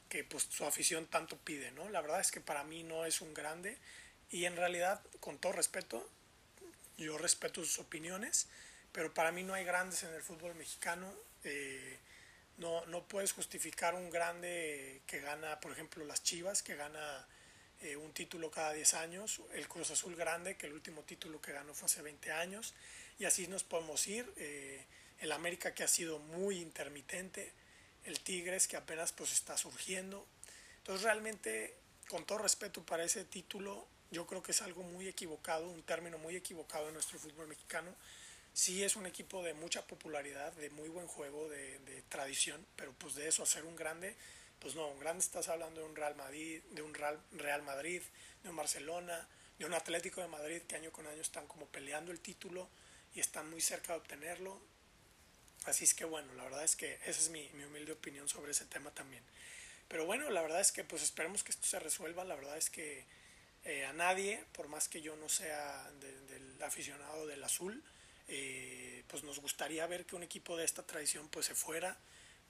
que 0.08 0.24
pues, 0.24 0.44
su 0.44 0.64
afición 0.64 1.06
tanto 1.06 1.36
pide. 1.38 1.70
¿no? 1.72 1.88
La 1.88 2.00
verdad 2.00 2.20
es 2.20 2.30
que 2.30 2.40
para 2.40 2.64
mí 2.64 2.82
no 2.82 3.04
es 3.04 3.20
un 3.20 3.32
grande 3.32 3.78
y 4.30 4.44
en 4.46 4.56
realidad, 4.56 5.02
con 5.20 5.38
todo 5.38 5.52
respeto, 5.52 6.08
yo 6.96 7.16
respeto 7.18 7.64
sus 7.64 7.78
opiniones, 7.78 8.48
pero 8.92 9.12
para 9.12 9.32
mí 9.32 9.42
no 9.42 9.54
hay 9.54 9.64
grandes 9.64 10.02
en 10.02 10.14
el 10.14 10.22
fútbol 10.22 10.54
mexicano. 10.54 11.12
Eh, 11.44 11.98
no, 12.58 12.84
no 12.86 13.06
puedes 13.08 13.32
justificar 13.32 13.94
un 13.94 14.10
grande 14.10 15.02
que 15.06 15.20
gana, 15.20 15.58
por 15.60 15.72
ejemplo, 15.72 16.04
las 16.04 16.22
Chivas, 16.22 16.62
que 16.62 16.76
gana 16.76 17.26
eh, 17.80 17.96
un 17.96 18.12
título 18.12 18.48
cada 18.50 18.72
10 18.72 18.94
años, 18.94 19.40
el 19.54 19.66
Cruz 19.66 19.90
Azul 19.90 20.14
Grande, 20.14 20.56
que 20.56 20.66
el 20.66 20.72
último 20.72 21.02
título 21.02 21.40
que 21.40 21.52
ganó 21.52 21.74
fue 21.74 21.86
hace 21.86 22.00
20 22.00 22.30
años, 22.30 22.74
y 23.18 23.24
así 23.24 23.48
nos 23.48 23.64
podemos 23.64 24.06
ir. 24.06 24.32
Eh, 24.36 24.84
el 25.18 25.32
América 25.32 25.74
que 25.74 25.82
ha 25.82 25.88
sido 25.88 26.18
muy 26.18 26.60
intermitente, 26.60 27.52
el 28.04 28.20
Tigres 28.20 28.68
que 28.68 28.76
apenas 28.76 29.12
pues 29.12 29.32
está 29.32 29.56
surgiendo. 29.56 30.26
Entonces 30.78 31.02
realmente, 31.02 31.76
con 32.08 32.24
todo 32.24 32.38
respeto 32.38 32.84
para 32.84 33.04
ese 33.04 33.24
título, 33.24 33.86
yo 34.12 34.26
creo 34.26 34.42
que 34.42 34.52
es 34.52 34.62
algo 34.62 34.82
muy 34.82 35.08
equivocado, 35.08 35.68
un 35.68 35.82
término 35.82 36.18
muy 36.18 36.36
equivocado 36.36 36.88
en 36.88 36.94
nuestro 36.94 37.18
fútbol 37.18 37.48
mexicano. 37.48 37.94
Sí 38.54 38.84
es 38.84 38.96
un 38.96 39.06
equipo 39.06 39.42
de 39.42 39.54
mucha 39.54 39.86
popularidad, 39.86 40.52
de 40.52 40.68
muy 40.70 40.88
buen 40.88 41.06
juego, 41.06 41.48
de, 41.48 42.02
tradición, 42.08 42.66
pero 42.76 42.92
pues 42.92 43.14
de 43.14 43.26
eso 43.26 43.42
hacer 43.42 43.64
un 43.64 43.74
grande, 43.74 44.14
pues 44.58 44.74
no, 44.74 44.88
un 44.88 45.00
grande 45.00 45.24
estás 45.24 45.48
hablando 45.48 45.80
de 45.80 45.86
un 45.86 45.96
Real 45.96 46.14
Madrid, 46.14 46.60
de 46.70 46.82
un 46.82 46.92
Real 46.92 47.62
Madrid, 47.62 48.02
de 48.42 48.50
un 48.50 48.56
Barcelona, 48.56 49.26
de 49.58 49.64
un 49.64 49.72
Atlético 49.72 50.20
de 50.20 50.28
Madrid 50.28 50.60
que 50.62 50.76
año 50.76 50.92
con 50.92 51.06
año 51.06 51.22
están 51.22 51.46
como 51.46 51.66
peleando 51.66 52.12
el 52.12 52.20
título 52.20 52.68
y 53.14 53.20
están 53.20 53.48
muy 53.50 53.62
cerca 53.62 53.94
de 53.94 54.00
obtenerlo. 54.00 54.60
Así 55.64 55.84
es 55.84 55.94
que 55.94 56.04
bueno, 56.04 56.34
la 56.34 56.44
verdad 56.44 56.64
es 56.64 56.76
que 56.76 56.94
esa 57.06 57.20
es 57.20 57.30
mi, 57.30 57.48
mi 57.54 57.64
humilde 57.64 57.92
opinión 57.92 58.28
sobre 58.28 58.52
ese 58.52 58.66
tema 58.66 58.90
también. 58.90 59.22
Pero 59.88 60.04
bueno, 60.04 60.28
la 60.30 60.42
verdad 60.42 60.60
es 60.60 60.72
que 60.72 60.84
pues 60.84 61.02
esperemos 61.02 61.42
que 61.44 61.52
esto 61.52 61.66
se 61.66 61.78
resuelva. 61.78 62.24
La 62.24 62.34
verdad 62.34 62.58
es 62.58 62.68
que 62.68 63.06
eh, 63.64 63.84
a 63.86 63.92
nadie, 63.92 64.44
por 64.52 64.68
más 64.68 64.88
que 64.88 65.00
yo 65.00 65.16
no 65.16 65.28
sea 65.28 65.90
del 66.00 66.62
aficionado 66.62 67.26
del 67.26 67.42
azul, 67.44 67.82
eh, 68.34 69.04
pues 69.08 69.24
nos 69.24 69.40
gustaría 69.40 69.86
ver 69.86 70.06
que 70.06 70.16
un 70.16 70.22
equipo 70.22 70.56
de 70.56 70.64
esta 70.64 70.82
tradición 70.82 71.28
pues 71.28 71.44
se 71.44 71.54
fuera 71.54 71.94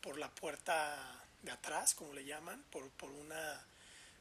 por 0.01 0.17
la 0.17 0.31
puerta 0.31 1.25
de 1.43 1.51
atrás, 1.51 1.97
como 1.97 2.13
le 2.15 2.25
llaman, 2.25 2.63
por, 2.71 2.89
por 2.91 3.11
una, 3.11 3.61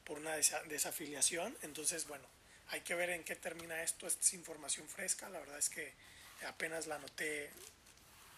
por 0.03 0.17
una 0.17 0.35
desafiliación. 0.35 1.55
Entonces, 1.61 2.07
bueno, 2.07 2.25
hay 2.69 2.81
que 2.81 2.95
ver 2.95 3.11
en 3.11 3.23
qué 3.23 3.35
termina 3.35 3.83
esto. 3.83 4.07
Esta 4.07 4.23
es 4.23 4.33
información 4.33 4.89
fresca. 4.89 5.29
La 5.29 5.39
verdad 5.39 5.59
es 5.59 5.69
que 5.69 5.93
apenas 6.47 6.87
la 6.87 6.95
anoté 6.95 7.51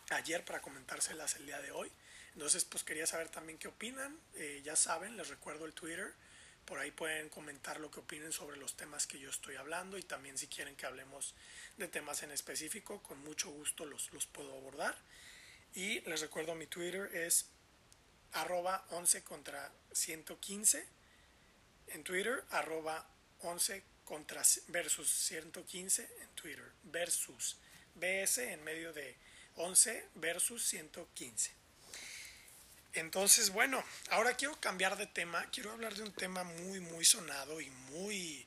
ayer 0.10 0.44
para 0.44 0.62
comentárselas 0.62 1.36
el 1.38 1.46
día 1.46 1.62
de 1.62 1.72
hoy. 1.72 1.90
Entonces, 2.34 2.66
pues 2.66 2.84
quería 2.84 3.08
saber 3.08 3.30
también 3.30 3.58
qué 3.58 3.70
opinan. 3.70 4.20
Eh, 4.36 4.62
ya 4.66 4.76
saben, 4.76 5.16
les 5.16 5.30
recuerdo 5.30 5.66
el 5.66 5.72
Twitter. 5.72 6.14
Por 6.66 6.80
ahí 6.80 6.92
pueden 6.92 7.30
comentar 7.30 7.80
lo 7.80 7.92
que 7.92 8.00
opinen 8.00 8.32
sobre 8.32 8.58
los 8.58 8.76
temas 8.76 9.06
que 9.06 9.20
yo 9.20 9.30
estoy 9.30 9.56
hablando 9.56 9.98
y 9.98 10.04
también 10.04 10.38
si 10.38 10.48
quieren 10.48 10.76
que 10.76 10.86
hablemos 10.86 11.36
de 11.78 11.88
temas 11.88 12.24
en 12.24 12.32
específico, 12.32 13.04
con 13.04 13.20
mucho 13.20 13.50
gusto 13.50 13.86
los, 13.86 14.12
los 14.14 14.26
puedo 14.28 14.56
abordar. 14.56 14.98
Y 15.76 16.02
les 16.02 16.22
recuerdo 16.22 16.56
mi 16.56 16.68
Twitter 16.68 17.10
es 17.14 17.50
arroba 18.34 18.86
11 18.92 19.24
contra 19.24 19.72
115 19.92 20.88
en 21.88 22.04
Twitter, 22.04 22.44
arroba 22.50 23.08
11 23.40 23.84
contra 24.06 24.42
versus 24.68 25.10
115 25.10 26.10
en 26.22 26.30
Twitter, 26.36 26.72
versus 26.84 27.58
BS 27.96 28.40
en 28.52 28.64
medio 28.64 28.94
de 28.94 29.16
11 29.56 30.10
versus 30.16 30.64
115. 30.64 31.63
Entonces, 32.94 33.50
bueno, 33.50 33.84
ahora 34.10 34.36
quiero 34.36 34.60
cambiar 34.60 34.98
de 34.98 35.08
tema, 35.08 35.46
quiero 35.52 35.72
hablar 35.72 35.96
de 35.96 36.04
un 36.04 36.14
tema 36.14 36.44
muy, 36.44 36.80
muy 36.80 37.04
sonado 37.06 37.60
y 37.60 37.70
muy 37.92 38.46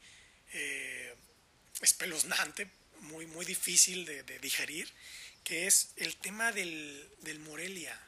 eh, 0.52 1.14
espeluznante, 1.80 2.70
muy, 3.00 3.26
muy 3.26 3.44
difícil 3.44 4.04
de, 4.04 4.22
digerir, 4.38 4.92
que 5.42 5.66
es 5.66 5.90
el 5.96 6.16
tema 6.16 6.52
del, 6.52 7.08
del 7.22 7.40
Morelia 7.40 8.00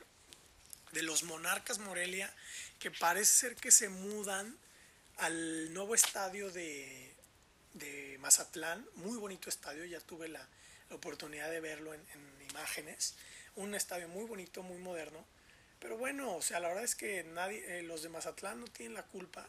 de 0.92 1.02
los 1.02 1.22
Monarcas 1.22 1.78
Morelia, 1.78 2.32
que 2.78 2.90
parece 2.90 3.32
ser 3.32 3.56
que 3.56 3.70
se 3.70 3.88
mudan 3.88 4.56
al 5.18 5.72
nuevo 5.74 5.94
estadio 5.94 6.50
de, 6.50 7.14
de 7.74 8.16
Mazatlán, 8.20 8.86
muy 8.94 9.18
bonito 9.18 9.48
estadio, 9.48 9.84
ya 9.84 10.00
tuve 10.00 10.28
la, 10.28 10.46
oportunidad 10.90 11.50
de 11.50 11.60
verlo 11.60 11.92
en, 11.92 12.00
imágenes, 12.48 13.14
un 13.56 13.74
estadio 13.74 14.08
muy 14.08 14.24
bonito, 14.24 14.62
muy 14.62 14.78
moderno, 14.78 15.22
pero 15.78 15.96
bueno, 15.96 16.36
o 16.36 16.42
sea, 16.42 16.60
la 16.60 16.68
verdad 16.68 16.84
es 16.84 16.94
que 16.94 17.24
nadie, 17.24 17.78
eh, 17.78 17.82
los 17.82 18.02
de 18.02 18.08
Mazatlán 18.08 18.60
no 18.60 18.66
tienen 18.66 18.94
la 18.94 19.04
culpa, 19.04 19.48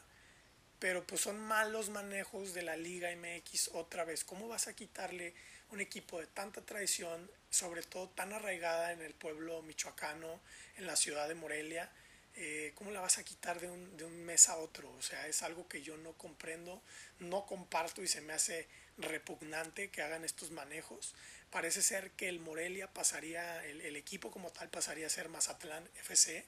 pero 0.78 1.06
pues 1.06 1.20
son 1.20 1.38
malos 1.38 1.90
manejos 1.90 2.54
de 2.54 2.62
la 2.62 2.76
Liga 2.76 3.10
MX 3.14 3.70
otra 3.74 4.04
vez, 4.04 4.24
¿cómo 4.24 4.48
vas 4.48 4.68
a 4.68 4.74
quitarle 4.74 5.34
un 5.70 5.80
equipo 5.80 6.20
de 6.20 6.26
tanta 6.26 6.62
tradición, 6.62 7.30
sobre 7.50 7.82
todo 7.82 8.08
tan 8.08 8.32
arraigada 8.32 8.92
en 8.92 9.02
el 9.02 9.14
pueblo 9.14 9.62
michoacano, 9.62 10.40
en 10.76 10.86
la 10.86 10.96
ciudad 10.96 11.28
de 11.28 11.34
Morelia, 11.34 11.90
eh, 12.36 12.72
¿cómo 12.74 12.90
la 12.90 13.00
vas 13.00 13.18
a 13.18 13.24
quitar 13.24 13.60
de 13.60 13.68
un, 13.68 13.96
de 13.96 14.04
un 14.04 14.24
mes 14.24 14.48
a 14.48 14.56
otro? 14.56 14.90
O 14.92 15.02
sea, 15.02 15.26
es 15.26 15.42
algo 15.42 15.68
que 15.68 15.82
yo 15.82 15.96
no 15.96 16.12
comprendo, 16.14 16.82
no 17.18 17.44
comparto 17.46 18.02
y 18.02 18.08
se 18.08 18.20
me 18.20 18.32
hace 18.32 18.68
repugnante 18.98 19.90
que 19.90 20.02
hagan 20.02 20.24
estos 20.24 20.50
manejos. 20.50 21.14
Parece 21.50 21.82
ser 21.82 22.10
que 22.12 22.28
el 22.28 22.40
Morelia 22.40 22.92
pasaría, 22.92 23.64
el, 23.66 23.80
el 23.80 23.96
equipo 23.96 24.30
como 24.30 24.50
tal 24.50 24.68
pasaría 24.70 25.06
a 25.06 25.10
ser 25.10 25.28
Mazatlán 25.28 25.88
FC 25.96 26.46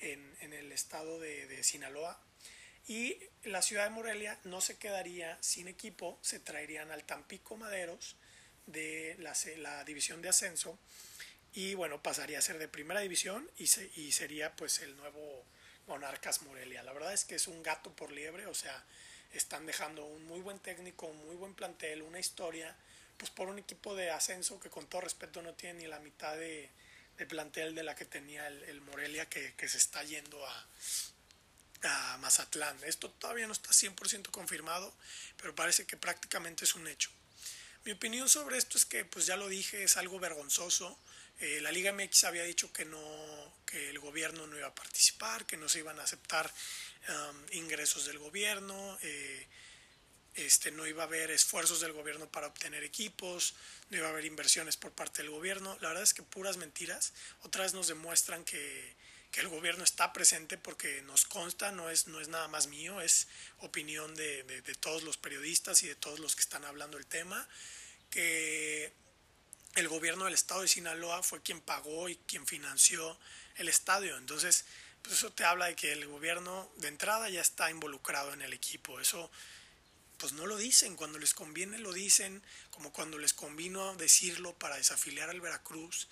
en, 0.00 0.36
en 0.40 0.52
el 0.52 0.72
estado 0.72 1.18
de, 1.18 1.46
de 1.46 1.62
Sinaloa. 1.62 2.20
Y 2.88 3.18
la 3.42 3.62
ciudad 3.62 3.84
de 3.84 3.90
Morelia 3.90 4.38
no 4.44 4.60
se 4.60 4.78
quedaría 4.78 5.36
sin 5.42 5.66
equipo, 5.66 6.18
se 6.22 6.38
traerían 6.38 6.92
al 6.92 7.04
Tampico 7.04 7.56
Maderos, 7.56 8.16
de 8.66 9.16
la, 9.18 9.32
la 9.58 9.84
división 9.84 10.20
de 10.22 10.28
ascenso 10.28 10.78
y 11.54 11.74
bueno, 11.74 12.02
pasaría 12.02 12.38
a 12.38 12.42
ser 12.42 12.58
de 12.58 12.68
primera 12.68 13.00
división 13.00 13.50
y, 13.56 13.68
se, 13.68 13.90
y 13.96 14.12
sería 14.12 14.54
pues 14.56 14.80
el 14.80 14.96
nuevo 14.96 15.44
Monarcas 15.86 16.42
Morelia. 16.42 16.82
La 16.82 16.92
verdad 16.92 17.14
es 17.14 17.24
que 17.24 17.36
es 17.36 17.46
un 17.46 17.62
gato 17.62 17.94
por 17.94 18.12
liebre, 18.12 18.46
o 18.46 18.54
sea, 18.54 18.84
están 19.32 19.66
dejando 19.66 20.04
un 20.04 20.26
muy 20.26 20.40
buen 20.40 20.58
técnico, 20.58 21.06
un 21.06 21.26
muy 21.26 21.36
buen 21.36 21.54
plantel, 21.54 22.02
una 22.02 22.18
historia, 22.18 22.74
pues 23.16 23.30
por 23.30 23.48
un 23.48 23.58
equipo 23.58 23.94
de 23.94 24.10
ascenso 24.10 24.60
que 24.60 24.70
con 24.70 24.86
todo 24.86 25.02
respeto 25.02 25.42
no 25.42 25.54
tiene 25.54 25.80
ni 25.80 25.86
la 25.86 26.00
mitad 26.00 26.36
de, 26.36 26.70
de 27.16 27.26
plantel 27.26 27.74
de 27.74 27.82
la 27.82 27.94
que 27.94 28.04
tenía 28.04 28.46
el, 28.48 28.62
el 28.64 28.80
Morelia 28.82 29.28
que, 29.28 29.54
que, 29.54 29.68
se 29.68 29.78
está 29.78 30.02
yendo 30.04 30.44
a, 30.46 30.66
a 31.82 32.18
Mazatlán. 32.18 32.76
Esto 32.84 33.10
todavía 33.10 33.46
no 33.46 33.52
está 33.52 33.70
100% 33.70 34.30
confirmado, 34.30 34.92
pero 35.36 35.54
parece 35.54 35.86
que 35.86 35.96
prácticamente 35.96 36.64
es 36.64 36.74
un 36.74 36.86
hecho. 36.86 37.10
Mi 37.84 37.92
opinión 37.92 38.28
sobre 38.28 38.58
esto 38.58 38.76
es 38.76 38.84
que, 38.84 39.04
pues 39.04 39.26
ya 39.26 39.36
lo 39.36 39.48
dije, 39.48 39.84
es 39.84 39.96
algo 39.96 40.18
vergonzoso. 40.18 40.98
Eh, 41.38 41.60
la 41.60 41.70
Liga 41.70 41.92
MX 41.92 42.24
había 42.24 42.44
dicho 42.44 42.72
que 42.72 42.84
no, 42.84 43.56
que 43.66 43.90
el 43.90 43.98
gobierno 43.98 44.46
no 44.46 44.56
iba 44.56 44.68
a 44.68 44.74
participar, 44.74 45.46
que 45.46 45.56
no 45.56 45.68
se 45.68 45.80
iban 45.80 46.00
a 46.00 46.04
aceptar 46.04 46.50
um, 47.08 47.36
ingresos 47.52 48.06
del 48.06 48.18
gobierno. 48.18 48.98
Eh, 49.02 49.46
este, 50.34 50.70
no 50.70 50.86
iba 50.86 51.02
a 51.02 51.06
haber 51.06 51.30
esfuerzos 51.30 51.80
del 51.80 51.92
gobierno 51.92 52.30
para 52.30 52.46
obtener 52.46 52.84
equipos, 52.84 53.54
no 53.88 53.96
iba 53.96 54.06
a 54.06 54.10
haber 54.10 54.26
inversiones 54.26 54.76
por 54.76 54.92
parte 54.92 55.22
del 55.22 55.30
gobierno. 55.30 55.76
La 55.80 55.88
verdad 55.88 56.04
es 56.04 56.14
que 56.14 56.22
puras 56.22 56.56
mentiras. 56.58 57.12
Otra 57.42 57.64
vez 57.64 57.72
nos 57.72 57.88
demuestran 57.88 58.44
que, 58.44 58.94
que 59.30 59.40
el 59.40 59.48
gobierno 59.48 59.84
está 59.84 60.12
presente 60.12 60.58
porque 60.58 61.02
nos 61.02 61.24
consta, 61.24 61.72
no 61.72 61.90
es, 61.90 62.06
no 62.06 62.20
es 62.20 62.28
nada 62.28 62.48
más 62.48 62.66
mío, 62.66 63.00
es 63.00 63.28
opinión 63.58 64.14
de, 64.14 64.42
de, 64.44 64.62
de 64.62 64.74
todos 64.74 65.02
los 65.02 65.16
periodistas 65.16 65.82
y 65.82 65.88
de 65.88 65.94
todos 65.94 66.18
los 66.18 66.34
que 66.34 66.42
están 66.42 66.64
hablando 66.64 66.98
el 66.98 67.06
tema, 67.06 67.48
que 68.10 68.92
el 69.76 69.88
gobierno 69.88 70.24
del 70.24 70.34
estado 70.34 70.62
de 70.62 70.68
Sinaloa 70.68 71.22
fue 71.22 71.42
quien 71.42 71.60
pagó 71.60 72.08
y 72.08 72.16
quien 72.26 72.46
financió 72.46 73.16
el 73.56 73.68
estadio. 73.68 74.16
Entonces, 74.16 74.64
pues 75.02 75.16
eso 75.16 75.32
te 75.32 75.44
habla 75.44 75.66
de 75.66 75.76
que 75.76 75.92
el 75.92 76.06
gobierno 76.06 76.70
de 76.78 76.88
entrada 76.88 77.28
ya 77.28 77.40
está 77.40 77.70
involucrado 77.70 78.32
en 78.32 78.42
el 78.42 78.52
equipo. 78.52 78.98
Eso 79.00 79.30
pues 80.18 80.32
no 80.32 80.46
lo 80.46 80.56
dicen, 80.56 80.96
cuando 80.96 81.18
les 81.18 81.34
conviene 81.34 81.78
lo 81.78 81.92
dicen, 81.92 82.42
como 82.70 82.90
cuando 82.90 83.18
les 83.18 83.34
convino 83.34 83.94
decirlo 83.96 84.54
para 84.54 84.76
desafiliar 84.76 85.28
al 85.28 85.42
Veracruz, 85.42 86.08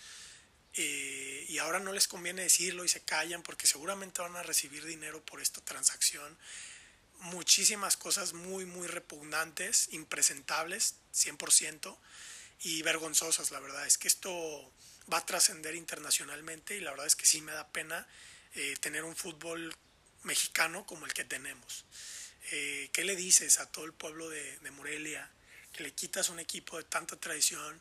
eh, 0.75 1.47
y 1.49 1.59
ahora 1.59 1.79
no 1.79 1.93
les 1.93 2.07
conviene 2.07 2.43
decirlo 2.43 2.85
y 2.85 2.89
se 2.89 3.01
callan 3.01 3.43
porque 3.43 3.67
seguramente 3.67 4.21
van 4.21 4.37
a 4.37 4.43
recibir 4.43 4.85
dinero 4.85 5.25
por 5.25 5.41
esta 5.41 5.61
transacción. 5.63 6.37
Muchísimas 7.21 7.97
cosas 7.97 8.35
muy, 8.35 8.67
muy 8.67 8.89
repugnantes, 8.89 9.89
impresentables, 9.93 10.97
100%, 11.15 11.97
y 12.65 12.83
vergonzosas, 12.83 13.51
la 13.51 13.61
verdad. 13.61 13.87
Es 13.87 13.99
que 13.99 14.09
esto 14.09 14.73
va 15.13 15.19
a 15.19 15.27
trascender 15.27 15.75
internacionalmente 15.75 16.77
y 16.77 16.81
la 16.81 16.91
verdad 16.91 17.07
es 17.07 17.15
que 17.15 17.27
sí 17.27 17.41
me 17.43 17.53
da 17.53 17.69
pena 17.69 18.07
eh, 18.55 18.75
tener 18.81 19.05
un 19.05 19.15
fútbol 19.15 19.75
mexicano 20.23 20.87
como 20.87 21.07
el 21.07 21.13
que 21.13 21.25
tenemos. 21.25 21.85
Eh, 22.51 22.91
¿qué 22.93 23.05
le 23.05 23.17
dices 23.17 23.59
a 23.61 23.71
todo 23.71 23.85
el 23.85 23.93
pueblo 23.93 24.31
de, 24.31 24.59
de, 24.59 24.71
Morelia? 24.71 25.31
Que 25.73 25.83
le 25.83 25.93
quitas 25.93 26.31
un 26.31 26.41
equipo 26.41 26.79
de 26.79 26.85
tanta 26.85 27.17
tradición, 27.17 27.81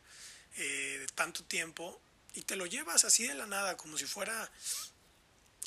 eh, 0.58 0.98
de 1.00 1.08
tanto 1.08 1.44
tiempo, 1.46 2.02
y 2.34 2.42
te 2.42 2.56
lo 2.56 2.66
llevas 2.66 3.06
así 3.06 3.28
de 3.28 3.36
la 3.36 3.46
nada, 3.46 3.78
como 3.78 3.98
si 3.98 4.06
fuera, 4.06 4.52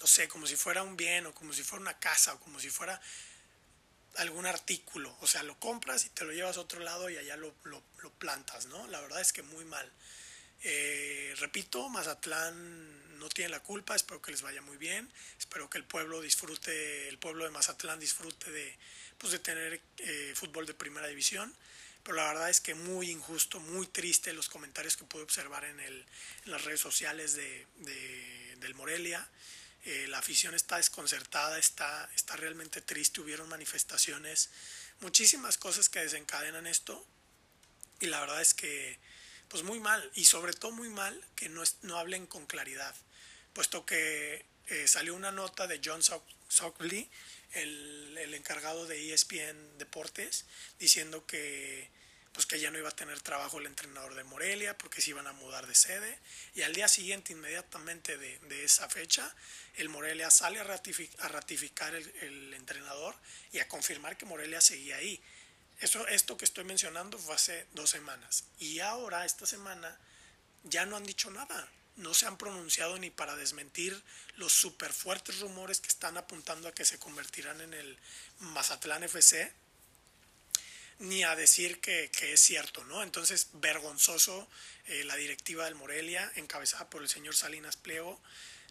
no 0.00 0.06
sé, 0.06 0.28
como 0.28 0.46
si 0.46 0.56
fuera 0.56 0.82
un 0.82 0.96
bien, 0.96 1.26
o 1.26 1.34
como 1.34 1.52
si 1.52 1.62
fuera 1.62 1.80
una 1.82 1.98
casa, 1.98 2.34
o 2.34 2.40
como 2.40 2.60
si 2.60 2.68
fuera 2.68 3.00
algún 4.18 4.46
artículo. 4.46 5.16
O 5.20 5.26
sea, 5.26 5.42
lo 5.42 5.58
compras 5.58 6.04
y 6.04 6.10
te 6.10 6.24
lo 6.24 6.32
llevas 6.32 6.56
a 6.56 6.60
otro 6.60 6.80
lado 6.80 7.10
y 7.10 7.16
allá 7.16 7.36
lo, 7.36 7.54
lo, 7.64 7.82
plantas, 8.18 8.66
¿no? 8.66 8.86
La 8.86 9.00
verdad 9.00 9.20
es 9.20 9.32
que 9.32 9.42
muy 9.42 9.64
mal. 9.64 9.90
Eh, 10.62 11.34
repito, 11.38 11.88
Mazatlán 11.88 13.18
no 13.18 13.28
tiene 13.28 13.50
la 13.50 13.60
culpa, 13.60 13.94
espero 13.94 14.22
que 14.22 14.30
les 14.30 14.42
vaya 14.42 14.62
muy 14.62 14.78
bien, 14.78 15.10
espero 15.38 15.68
que 15.68 15.78
el 15.78 15.84
pueblo 15.84 16.20
disfrute, 16.20 17.08
el 17.08 17.18
pueblo 17.18 17.44
de 17.44 17.50
Mazatlán 17.50 18.00
disfrute 18.00 18.50
de, 18.50 18.78
pues 19.18 19.32
de 19.32 19.38
tener 19.38 19.80
eh, 19.98 20.32
fútbol 20.34 20.64
de 20.66 20.72
primera 20.72 21.08
división, 21.08 21.54
pero 22.02 22.16
la 22.16 22.28
verdad 22.28 22.48
es 22.48 22.60
que 22.60 22.74
muy 22.74 23.10
injusto, 23.10 23.60
muy 23.60 23.86
triste 23.86 24.32
los 24.32 24.48
comentarios 24.48 24.96
que 24.96 25.04
pude 25.04 25.24
observar 25.24 25.64
en, 25.64 25.80
el, 25.80 26.06
en 26.44 26.50
las 26.50 26.64
redes 26.64 26.80
sociales 26.80 27.34
de, 27.34 27.66
de 27.80 28.46
del 28.60 28.74
Morelia. 28.74 29.26
Eh, 29.86 30.08
la 30.08 30.18
afición 30.18 30.52
está 30.56 30.78
desconcertada, 30.78 31.60
está, 31.60 32.10
está 32.16 32.34
realmente 32.34 32.80
triste, 32.80 33.20
hubieron 33.20 33.48
manifestaciones, 33.48 34.50
muchísimas 34.98 35.58
cosas 35.58 35.88
que 35.88 36.00
desencadenan 36.00 36.66
esto 36.66 37.06
y 38.00 38.06
la 38.06 38.18
verdad 38.18 38.42
es 38.42 38.52
que 38.52 38.98
pues 39.46 39.62
muy 39.62 39.78
mal 39.78 40.10
y 40.16 40.24
sobre 40.24 40.54
todo 40.54 40.72
muy 40.72 40.88
mal 40.88 41.24
que 41.36 41.48
no, 41.48 41.62
es, 41.62 41.76
no 41.82 41.98
hablen 41.98 42.26
con 42.26 42.46
claridad, 42.46 42.96
puesto 43.52 43.86
que 43.86 44.44
eh, 44.66 44.88
salió 44.88 45.14
una 45.14 45.30
nota 45.30 45.68
de 45.68 45.80
John 45.84 46.02
Sockley, 46.02 47.08
el, 47.52 48.18
el, 48.18 48.34
encargado 48.34 48.86
de 48.86 49.14
ESPN 49.14 49.78
Deportes, 49.78 50.46
diciendo 50.80 51.24
que 51.26 51.88
pues 52.36 52.44
que 52.44 52.60
ya 52.60 52.70
no 52.70 52.78
iba 52.78 52.90
a 52.90 52.92
tener 52.94 53.18
trabajo 53.22 53.58
el 53.58 53.64
entrenador 53.64 54.14
de 54.14 54.22
Morelia 54.24 54.76
porque 54.76 55.00
se 55.00 55.08
iban 55.08 55.26
a 55.26 55.32
mudar 55.32 55.66
de 55.66 55.74
sede 55.74 56.18
y 56.54 56.60
al 56.60 56.74
día 56.74 56.86
siguiente 56.86 57.32
inmediatamente 57.32 58.18
de, 58.18 58.38
de 58.40 58.62
esa 58.62 58.90
fecha 58.90 59.34
el 59.76 59.88
Morelia 59.88 60.30
sale 60.30 60.60
a, 60.60 60.64
ratific, 60.64 61.10
a 61.20 61.28
ratificar 61.28 61.94
el, 61.94 62.52
entrenador 62.52 63.14
y 63.52 63.60
a 63.60 63.68
confirmar 63.68 64.18
que 64.18 64.26
Morelia 64.26 64.60
seguía 64.60 64.96
ahí 64.96 65.18
eso, 65.80 66.06
esto 66.08 66.36
que 66.36 66.44
estoy 66.44 66.64
mencionando 66.64 67.18
fue 67.18 67.34
hace 67.34 67.66
dos 67.72 67.88
semanas. 67.88 68.44
Y 68.58 68.80
ahora, 68.80 69.24
esta 69.24 69.46
semana, 69.46 69.98
ya 70.64 70.86
no 70.86 70.96
han 70.96 71.04
dicho 71.04 71.30
nada. 71.30 71.68
No 71.96 72.14
se 72.14 72.26
han 72.26 72.38
pronunciado 72.38 72.98
ni 72.98 73.10
para 73.10 73.36
desmentir 73.36 74.02
los 74.36 74.52
súper 74.52 74.92
fuertes 74.92 75.40
rumores 75.40 75.80
que 75.80 75.88
están 75.88 76.16
apuntando 76.16 76.68
a 76.68 76.72
que 76.72 76.84
se 76.84 76.98
convertirán 76.98 77.60
en 77.60 77.74
el 77.74 77.98
Mazatlán 78.40 79.02
FC, 79.04 79.52
ni 80.98 81.24
a 81.24 81.36
decir 81.36 81.80
que, 81.80 82.10
que 82.10 82.32
es 82.32 82.40
cierto, 82.40 82.84
¿no? 82.84 83.02
Entonces, 83.02 83.48
vergonzoso 83.54 84.48
eh, 84.86 85.04
la 85.04 85.16
directiva 85.16 85.64
del 85.64 85.74
Morelia, 85.74 86.30
encabezada 86.36 86.88
por 86.88 87.02
el 87.02 87.08
señor 87.08 87.34
Salinas 87.34 87.76
Pliego. 87.76 88.20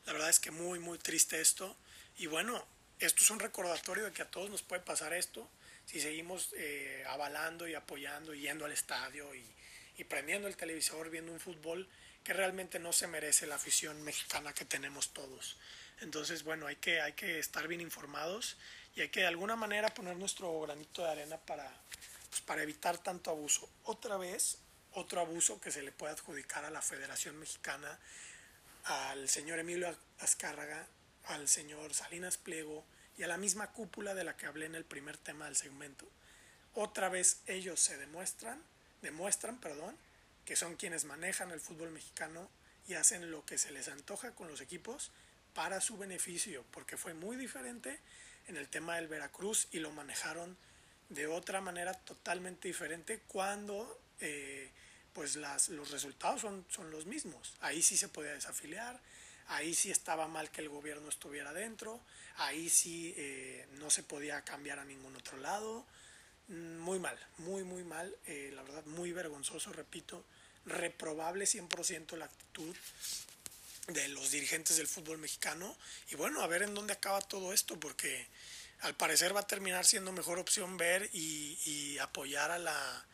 La 0.05 0.13
verdad 0.13 0.29
es 0.29 0.39
que 0.39 0.51
muy, 0.51 0.79
muy 0.79 0.97
triste 0.97 1.41
esto. 1.41 1.75
Y 2.17 2.27
bueno, 2.27 2.65
esto 2.99 3.23
es 3.23 3.29
un 3.29 3.39
recordatorio 3.39 4.05
de 4.05 4.11
que 4.13 4.21
a 4.21 4.31
todos 4.31 4.49
nos 4.49 4.61
puede 4.61 4.81
pasar 4.81 5.13
esto 5.13 5.49
si 5.85 5.99
seguimos 5.99 6.49
eh, 6.57 7.03
avalando 7.07 7.67
y 7.67 7.75
apoyando 7.75 8.33
y 8.33 8.41
yendo 8.41 8.65
al 8.65 8.71
estadio 8.71 9.35
y, 9.35 9.45
y, 9.97 10.03
prendiendo 10.05 10.47
el 10.47 10.55
televisor, 10.55 11.09
viendo 11.09 11.31
un 11.31 11.39
fútbol 11.39 11.87
que 12.23 12.33
realmente 12.33 12.79
no 12.79 12.91
se 12.91 13.07
merece 13.07 13.45
la 13.45 13.55
afición 13.55 14.01
mexicana 14.01 14.53
que 14.53 14.65
tenemos 14.65 15.09
todos. 15.13 15.57
Entonces, 16.01 16.43
bueno, 16.43 16.65
hay 16.65 16.77
que, 16.77 17.01
hay 17.01 17.13
que 17.13 17.39
estar 17.39 17.67
bien 17.67 17.81
informados 17.81 18.57
y 18.95 19.01
hay 19.01 19.09
que 19.09 19.21
de 19.21 19.27
alguna 19.27 19.55
manera 19.55 19.93
poner 19.93 20.15
nuestro 20.17 20.61
granito 20.61 21.03
de 21.03 21.09
arena 21.09 21.37
para, 21.37 21.71
pues, 22.35 22.41
para 22.45 22.63
evitar 22.63 22.97
tanto 22.97 23.31
abuso. 23.31 23.69
Otra 23.85 24.17
vez, 24.17 24.57
otro 24.91 25.21
abuso 25.21 25.61
que 25.61 25.71
se 25.71 25.81
le 25.81 25.93
puede 25.93 26.11
adjudicar 26.11 26.65
a 26.65 26.69
la 26.69 26.81
Federación 26.81 27.39
Mexicana, 27.39 27.97
al 28.83 29.29
señor 29.29 29.57
Emilio 29.59 29.95
Azcárraga, 30.19 30.85
al 31.27 31.47
señor 31.47 31.93
Salinas 31.93 32.37
Pliego, 32.37 32.83
y 33.17 33.23
a 33.23 33.27
la 33.27 33.37
misma 33.37 33.71
cúpula 33.71 34.13
de 34.13 34.25
la 34.25 34.35
que 34.35 34.47
hablé 34.47 34.65
en 34.65 34.75
el 34.75 34.83
primer 34.83 35.17
tema 35.17 35.45
del 35.45 35.55
segmento. 35.55 36.05
Otra 36.73 37.07
vez 37.07 37.39
ellos 37.45 37.79
se 37.79 37.97
demuestran, 37.97 38.61
demuestran, 39.01 39.57
perdón, 39.61 39.95
que 40.43 40.57
son 40.57 40.75
quienes 40.75 41.05
manejan 41.05 41.51
el 41.51 41.61
fútbol 41.61 41.91
mexicano 41.91 42.49
y 42.85 42.95
hacen 42.95 43.31
lo 43.31 43.45
que 43.45 43.57
se 43.57 43.71
les 43.71 43.87
antoja 43.87 44.35
con 44.35 44.49
los 44.49 44.59
equipos 44.59 45.11
para 45.53 45.79
su 45.79 45.97
beneficio, 45.97 46.65
porque 46.71 46.97
fue 46.97 47.13
muy 47.13 47.37
diferente 47.37 48.01
en 48.47 48.57
el 48.57 48.67
tema 48.67 48.97
del 48.97 49.07
Veracruz 49.07 49.69
y 49.71 49.79
lo 49.79 49.91
manejaron 49.91 50.57
de 51.09 51.27
otra 51.27 51.61
manera 51.61 51.93
totalmente 51.93 52.67
diferente 52.67 53.21
cuando 53.27 53.99
eh, 54.19 54.69
pues 55.13 55.35
las, 55.35 55.69
los 55.69 55.91
resultados 55.91 56.41
son, 56.41 56.65
son 56.69 56.91
los 56.91 57.05
mismos. 57.05 57.53
Ahí 57.61 57.81
sí 57.81 57.97
se 57.97 58.09
podía 58.09 58.33
desafiliar, 58.33 58.99
ahí 59.47 59.73
sí 59.73 59.91
estaba 59.91 60.27
mal 60.27 60.51
que 60.51 60.61
el 60.61 60.69
gobierno 60.69 61.07
estuviera 61.09 61.53
dentro, 61.53 62.01
ahí 62.37 62.69
sí 62.69 63.13
eh, 63.17 63.67
no 63.73 63.89
se 63.89 64.03
podía 64.03 64.41
cambiar 64.43 64.79
a 64.79 64.85
ningún 64.85 65.15
otro 65.15 65.37
lado. 65.37 65.85
Muy 66.47 66.99
mal, 66.99 67.17
muy, 67.39 67.63
muy 67.63 67.83
mal, 67.83 68.15
eh, 68.27 68.51
la 68.53 68.61
verdad, 68.61 68.85
muy 68.85 69.11
vergonzoso, 69.11 69.73
repito, 69.73 70.23
reprobable 70.65 71.45
100% 71.45 72.17
la 72.17 72.25
actitud 72.25 72.75
de 73.87 74.07
los 74.09 74.31
dirigentes 74.31 74.77
del 74.77 74.87
fútbol 74.87 75.17
mexicano. 75.17 75.75
Y 76.11 76.15
bueno, 76.15 76.41
a 76.41 76.47
ver 76.47 76.63
en 76.63 76.75
dónde 76.75 76.93
acaba 76.93 77.21
todo 77.21 77.53
esto, 77.53 77.79
porque 77.79 78.27
al 78.81 78.95
parecer 78.95 79.35
va 79.35 79.41
a 79.41 79.47
terminar 79.47 79.85
siendo 79.85 80.11
mejor 80.11 80.39
opción 80.39 80.77
ver 80.77 81.09
y, 81.13 81.57
y 81.65 81.97
apoyar 81.99 82.51
a 82.51 82.59
la, 82.59 83.05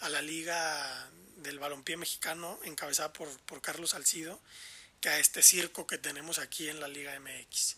a 0.00 0.08
la 0.08 0.22
liga 0.22 1.10
del 1.36 1.58
balompié 1.58 1.96
mexicano 1.96 2.58
encabezada 2.64 3.12
por, 3.12 3.28
por 3.40 3.60
Carlos 3.60 3.90
Salcido 3.90 4.40
que 5.00 5.08
a 5.08 5.18
este 5.18 5.42
circo 5.42 5.86
que 5.86 5.98
tenemos 5.98 6.38
aquí 6.38 6.68
en 6.68 6.80
la 6.80 6.88
Liga 6.88 7.18
MX. 7.20 7.76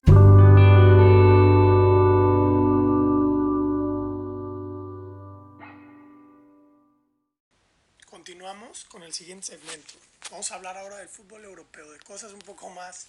Continuamos 8.06 8.84
con 8.84 9.02
el 9.02 9.12
siguiente 9.12 9.48
segmento. 9.48 9.94
Vamos 10.30 10.50
a 10.50 10.54
hablar 10.54 10.76
ahora 10.76 10.96
del 10.96 11.08
fútbol 11.08 11.44
europeo, 11.44 11.90
de 11.90 11.98
cosas 12.00 12.32
un 12.32 12.40
poco 12.40 12.70
más, 12.70 13.08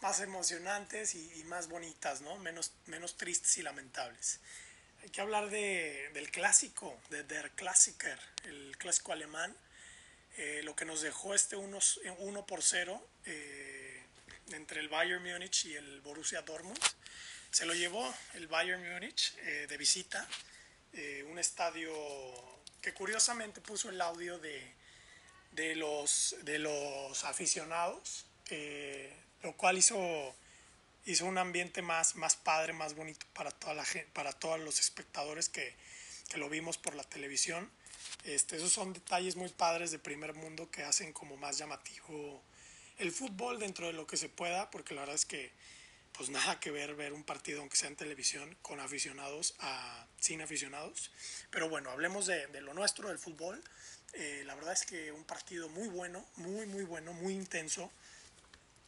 más 0.00 0.20
emocionantes 0.20 1.14
y, 1.14 1.32
y 1.40 1.44
más 1.44 1.68
bonitas, 1.68 2.20
¿no? 2.20 2.36
menos, 2.38 2.72
menos 2.86 3.16
tristes 3.16 3.56
y 3.58 3.62
lamentables. 3.62 4.40
Hay 5.02 5.08
que 5.10 5.20
hablar 5.20 5.48
de, 5.48 6.10
del 6.12 6.30
clásico, 6.30 7.00
de 7.08 7.24
Der 7.24 7.50
Klassiker, 7.52 8.18
el 8.44 8.76
clásico 8.78 9.12
alemán, 9.12 9.56
eh, 10.36 10.60
lo 10.62 10.76
que 10.76 10.84
nos 10.84 11.00
dejó 11.00 11.34
este 11.34 11.56
1 11.56 11.78
uno, 12.18 12.46
por 12.46 12.62
0 12.62 13.08
eh, 13.24 14.02
entre 14.52 14.80
el 14.80 14.88
Bayern 14.88 15.22
Múnich 15.22 15.64
y 15.66 15.74
el 15.74 16.00
Borussia 16.02 16.42
Dortmund. 16.42 16.78
Se 17.50 17.64
lo 17.64 17.74
llevó 17.74 18.14
el 18.34 18.46
Bayern 18.46 18.92
Múnich 18.92 19.34
eh, 19.38 19.66
de 19.68 19.76
visita, 19.76 20.26
eh, 20.92 21.24
un 21.28 21.38
estadio 21.38 21.92
que 22.82 22.92
curiosamente 22.92 23.60
puso 23.60 23.88
el 23.88 24.00
audio 24.00 24.38
de, 24.38 24.74
de, 25.52 25.76
los, 25.76 26.36
de 26.42 26.58
los 26.58 27.24
aficionados, 27.24 28.26
lo 29.42 29.56
cual 29.56 29.78
hizo, 29.78 30.34
hizo 31.06 31.26
un 31.26 31.38
ambiente 31.38 31.82
más, 31.82 32.16
más 32.16 32.36
padre, 32.36 32.72
más 32.72 32.94
bonito 32.94 33.26
para, 33.34 33.50
toda 33.50 33.74
la, 33.74 33.84
para 34.12 34.32
todos 34.32 34.60
los 34.60 34.80
espectadores 34.80 35.48
que, 35.48 35.74
que 36.28 36.38
lo 36.38 36.48
vimos 36.48 36.78
por 36.78 36.94
la 36.94 37.04
televisión. 37.04 37.70
Este, 38.24 38.56
esos 38.56 38.72
son 38.72 38.92
detalles 38.92 39.36
muy 39.36 39.48
padres 39.48 39.90
de 39.90 39.98
primer 39.98 40.34
mundo 40.34 40.70
que 40.70 40.82
hacen 40.82 41.12
como 41.12 41.36
más 41.36 41.58
llamativo 41.58 42.42
el 42.98 43.12
fútbol 43.12 43.58
dentro 43.58 43.86
de 43.86 43.94
lo 43.94 44.06
que 44.06 44.16
se 44.16 44.28
pueda, 44.28 44.70
porque 44.70 44.94
la 44.94 45.00
verdad 45.02 45.16
es 45.16 45.24
que 45.24 45.50
pues 46.12 46.28
nada 46.28 46.60
que 46.60 46.70
ver 46.70 46.94
ver 46.94 47.12
un 47.12 47.24
partido 47.24 47.60
aunque 47.60 47.76
sea 47.76 47.88
en 47.88 47.96
televisión 47.96 48.56
con 48.62 48.80
aficionados 48.80 49.54
a 49.60 50.06
sin 50.18 50.42
aficionados. 50.42 51.10
Pero 51.50 51.68
bueno, 51.68 51.90
hablemos 51.90 52.26
de, 52.26 52.46
de 52.48 52.60
lo 52.60 52.74
nuestro, 52.74 53.08
del 53.08 53.18
fútbol. 53.18 53.62
Eh, 54.12 54.42
la 54.44 54.54
verdad 54.54 54.74
es 54.74 54.84
que 54.84 55.12
un 55.12 55.24
partido 55.24 55.68
muy 55.68 55.88
bueno, 55.88 56.26
muy 56.36 56.66
muy 56.66 56.84
bueno, 56.84 57.12
muy 57.14 57.32
intenso, 57.32 57.90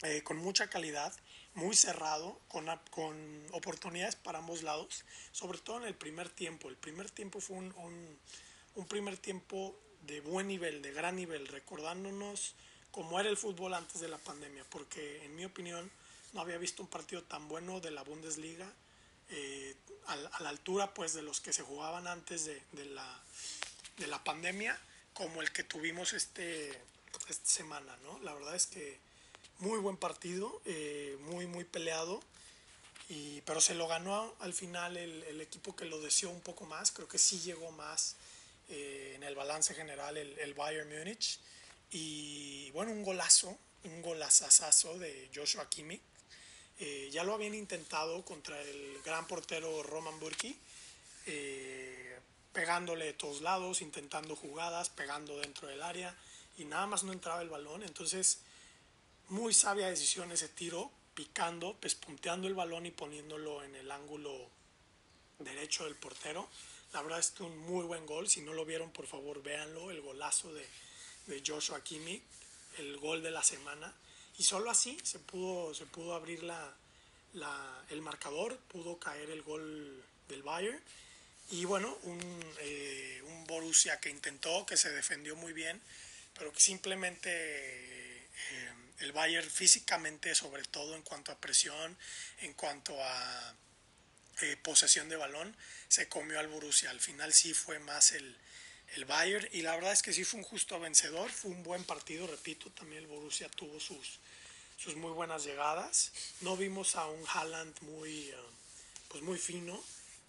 eh, 0.03 0.23
con 0.23 0.37
mucha 0.39 0.69
calidad, 0.69 1.13
muy 1.55 1.77
cerrado, 1.77 2.39
con, 2.49 2.67
con 2.91 3.47
oportunidades 3.53 4.17
para 4.17 4.39
ambos 4.39 4.63
lados, 4.63 5.05
sobre 5.33 5.59
todo 5.59 5.79
en 5.79 5.85
el 5.85 5.95
primer 5.95 6.29
tiempo. 6.29 6.69
El 6.69 6.77
primer 6.77 7.11
tiempo 7.11 7.41
fue 7.41 7.57
un, 7.57 8.19
primer 8.89 9.17
tiempo 9.17 9.79
de 10.07 10.21
buen 10.21 10.49
nivel, 10.49 10.83
de 10.83 10.93
gran 10.93 11.17
nivel, 11.17 11.47
recordándonos 11.47 12.55
cómo 12.91 13.21
era 13.21 13.29
el 13.29 13.37
fútbol 13.37 13.75
antes 13.75 14.01
de 14.01 14.09
la 14.09 14.19
pandemia, 14.19 14.65
porque 14.71 15.25
en 15.25 15.37
mi 15.37 15.45
opinión 15.45 15.91
no 16.33 16.41
había 16.41 16.59
visto 16.59 16.83
un 16.83 16.89
partido 16.89 17.23
tan 17.23 17.47
bueno 17.49 17.81
de 17.81 17.91
la 17.91 18.03
Bundesliga 18.03 18.71
eh, 19.29 19.77
a, 20.07 20.41
la 20.41 20.49
altura 20.49 20.93
pues 20.95 21.15
de 21.15 21.23
los 21.23 21.41
que 21.41 21.53
se 21.53 21.63
jugaban 21.63 22.07
antes 22.07 22.45
de, 22.45 22.61
de, 22.73 22.87
la, 22.87 23.23
de 23.99 24.07
la 24.07 24.23
pandemia 24.25 24.79
como 25.15 25.43
el 25.43 25.53
que 25.53 25.63
tuvimos 25.63 26.13
este, 26.13 26.71
esta 27.29 27.49
semana, 27.49 27.97
¿no? 28.03 28.19
La 28.21 28.35
verdad 28.35 28.57
es 28.57 28.67
que 28.67 28.99
muy 29.63 29.79
buen 29.79 29.97
partido, 29.97 30.61
eh, 30.65 31.17
muy, 31.21 31.47
muy 31.47 31.65
peleado, 31.65 32.21
y, 33.09 33.41
pero 33.43 33.61
se 33.61 33.75
lo 33.75 33.87
ganó 33.87 34.35
al 34.41 34.53
final 34.53 34.97
el, 34.97 35.23
el, 35.25 35.41
equipo 35.41 35.75
que 35.75 35.85
lo 35.85 36.01
deseó 36.01 36.31
un 36.31 36.41
poco 36.41 36.67
más, 36.67 36.91
creo 36.91 37.09
que 37.09 37.19
sí 37.19 37.41
llegó 37.41 37.71
más 37.73 38.17
eh, 38.69 39.13
en 39.17 39.23
el 39.23 39.35
balance 39.35 39.73
general 39.75 40.17
el, 40.17 40.39
el 40.39 40.55
Bayern 40.55 40.89
Múnich, 40.89 41.39
y 41.93 42.71
bueno, 42.73 42.91
un 42.91 43.05
golazo, 43.05 43.57
un 43.85 44.03
golazazazo 44.03 44.99
de 44.99 45.31
Joshua 45.35 45.69
Kimmich, 45.69 46.03
eh, 46.81 47.11
ya 47.13 47.23
lo 47.23 47.35
habían 47.35 47.55
intentado 47.55 48.25
contra 48.25 48.61
el 48.61 49.01
gran 49.05 49.27
portero 49.29 49.85
Roman 49.85 50.19
Burki, 50.19 50.59
eh, 51.27 52.19
pegándole 52.53 53.05
de 53.05 53.13
todos 53.13 53.41
lados, 53.41 53.83
intentando 53.83 54.35
jugadas, 54.35 54.89
pegando 54.91 55.39
dentro 55.39 55.69
del 55.69 55.83
área 55.83 56.17
y 56.59 56.65
nada 56.65 56.87
más 56.87 57.05
no 57.05 57.13
entraba 57.13 57.41
el 57.43 57.49
balón. 57.49 57.85
Entonces, 57.85 58.41
muy 59.33 59.55
sabia 59.55 59.89
decisión 59.89 60.31
ese 60.31 60.49
tiro, 60.49 60.91
picando, 61.15 61.75
pespunteando 61.81 62.49
el 62.49 62.55
balón 62.55 62.85
y 62.85 62.91
poniéndolo 62.91 63.63
en 63.65 63.75
el 63.75 63.91
ángulo 63.91 64.51
derecho 65.39 65.85
del 65.85 65.97
portero. 65.97 66.49
La 66.93 67.01
verdad 67.01 67.19
es 67.19 67.31
que 67.31 67.43
un 67.43 67.57
muy 67.57 67.87
buen 67.87 68.05
gol. 68.05 68.29
Si 68.29 68.43
no 68.43 68.53
lo 68.53 68.67
vieron, 68.67 68.93
por 68.93 69.07
favor, 69.07 69.43
véanlo. 69.43 69.91
El 69.91 70.03
golazo 70.03 70.53
de, 70.53 70.67
de 71.29 71.43
Joshua 71.47 71.83
Kimmich, 71.83 72.23
el 72.77 72.99
gol 72.99 73.23
de 73.23 73.31
la 73.31 73.43
semana. 73.43 73.95
Y 74.37 74.43
solo 74.43 74.71
así 74.71 74.99
se 75.03 75.19
pudo, 75.19 75.73
se 75.73 75.87
pudo 75.87 76.15
abrir 76.15 76.43
la, 76.43 76.77
el 77.89 78.03
marcador, 78.03 78.59
pudo 78.69 78.99
caer 78.99 79.31
el 79.31 79.41
gol 79.41 80.05
del 80.29 80.43
Bayern. 80.43 80.81
Y 81.53 81.65
bueno, 81.65 81.97
un, 82.03 82.21
eh, 82.61 83.23
un, 83.27 83.47
Borussia 83.47 83.99
que 83.99 84.11
intentó, 84.11 84.67
que 84.67 84.77
se 84.77 84.91
defendió 84.91 85.37
muy 85.37 85.55
bien, 85.55 85.81
pero 86.35 86.53
que 86.53 86.61
simplemente 86.61 87.31
eh, 87.31 88.73
el 89.03 89.13
Bayern 89.13 89.51
físicamente, 89.51 90.35
sobre 90.35 90.63
todo 90.65 90.95
en 90.95 91.03
cuanto 91.03 91.33
a 91.33 91.39
presión, 91.39 91.99
en 92.41 92.55
cuanto 92.55 92.97
a 93.03 93.55
eh, 94.43 94.57
posesión 94.63 95.09
de 95.09 95.17
balón, 95.17 95.55
se 95.89 96.09
comió 96.09 96.39
al 96.39 96.49
Borussia. 96.49 96.91
Al 96.91 97.01
final 97.01 97.33
sí 97.33 97.53
fue 97.53 97.81
más 97.81 98.13
el, 98.13 98.37
el 98.95 99.05
Bayern 99.05 99.49
y 99.53 99.63
la 99.63 99.75
verdad 99.75 99.93
es 99.93 100.03
que 100.03 100.13
sí 100.13 100.25
fue 100.25 100.39
un 100.39 100.45
justo 100.45 100.79
vencedor, 100.79 101.31
fue 101.31 101.51
un 101.51 101.65
buen 101.65 101.83
partido, 101.85 102.27
repito, 102.29 102.71
también 102.71 103.03
el 103.03 103.09
Borussia 103.09 103.49
tuvo 103.49 103.81
sus, 103.81 104.21
sus 104.79 104.95
muy 104.95 105.11
buenas 105.11 105.45
llegadas. 105.45 106.13
No 106.41 106.57
vimos 106.57 106.95
a 106.95 107.07
un 107.07 107.25
Haaland 107.27 107.81
muy, 107.81 108.31
uh, 108.31 109.09
pues 109.09 109.23
muy 109.25 109.39
fino, 109.39 109.83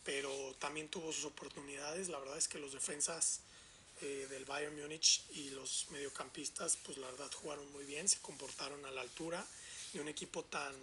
pero 0.04 0.56
también 0.60 0.90
tuvo 0.90 1.14
sus 1.14 1.26
oportunidades. 1.26 2.10
La 2.10 2.18
verdad 2.18 2.40
es 2.40 2.48
que 2.48 2.58
los 2.58 2.74
defensas 2.74 3.42
eh, 4.04 4.28
del 4.30 4.44
Bayern 4.44 4.78
Múnich 4.80 5.24
y 5.32 5.50
los 5.52 5.88
mediocampistas, 5.92 6.78
pues 6.84 6.98
la 6.98 7.10
verdad 7.12 7.32
jugaron 7.32 7.72
muy 7.72 7.86
bien, 7.86 8.10
se 8.10 8.20
comportaron 8.20 8.86
a 8.86 8.92
la 8.92 9.00
altura 9.00 9.46
de 9.94 10.02
un 10.02 10.10
equipo 10.10 10.44
tan 10.44 10.76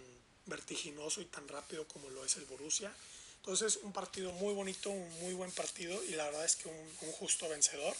vertiginoso 0.47 1.21
y 1.21 1.25
tan 1.25 1.47
rápido 1.47 1.87
como 1.87 2.09
lo 2.09 2.25
es 2.25 2.35
el 2.37 2.45
Borussia. 2.45 2.91
Entonces, 3.37 3.77
un 3.83 3.93
partido 3.93 4.31
muy 4.31 4.55
bonito, 4.55 4.89
un 4.89 5.09
muy 5.19 5.33
buen 5.35 5.51
partido 5.51 6.03
y 6.05 6.13
la 6.13 6.25
verdad 6.25 6.45
es 6.45 6.55
que 6.55 6.67
un, 6.67 6.97
un 7.01 7.11
justo 7.11 7.47
vencedor. 7.47 7.95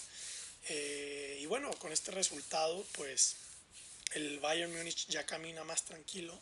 Eh, 0.70 1.38
y 1.40 1.46
bueno, 1.46 1.72
con 1.78 1.92
este 1.92 2.10
resultado, 2.10 2.84
pues 2.94 3.36
el 4.14 4.40
Bayern 4.40 4.76
Múnich 4.76 5.08
ya 5.08 5.26
camina 5.28 5.64
más 5.64 5.86
tranquilo 5.86 6.40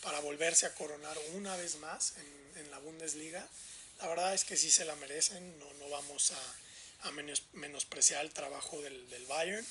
para 0.00 0.20
volverse 0.20 0.66
a 0.66 0.74
coronar 0.74 1.18
una 1.34 1.56
vez 1.56 1.76
más 1.76 2.14
en, 2.18 2.62
en, 2.64 2.70
la 2.70 2.78
Bundesliga. 2.78 3.48
La 3.98 4.06
verdad 4.06 4.32
es 4.32 4.44
que 4.44 4.56
sí 4.56 4.70
se 4.70 4.84
la 4.84 4.94
merecen, 4.96 5.58
no, 5.58 5.72
no 5.74 5.88
vamos 5.88 6.30
a, 6.30 6.54
a 7.02 7.10
menos, 7.12 7.42
menospreciar 7.52 8.24
el 8.24 8.32
trabajo 8.32 8.80
del, 8.80 9.08
del, 9.10 9.26
Bayern. 9.26 9.66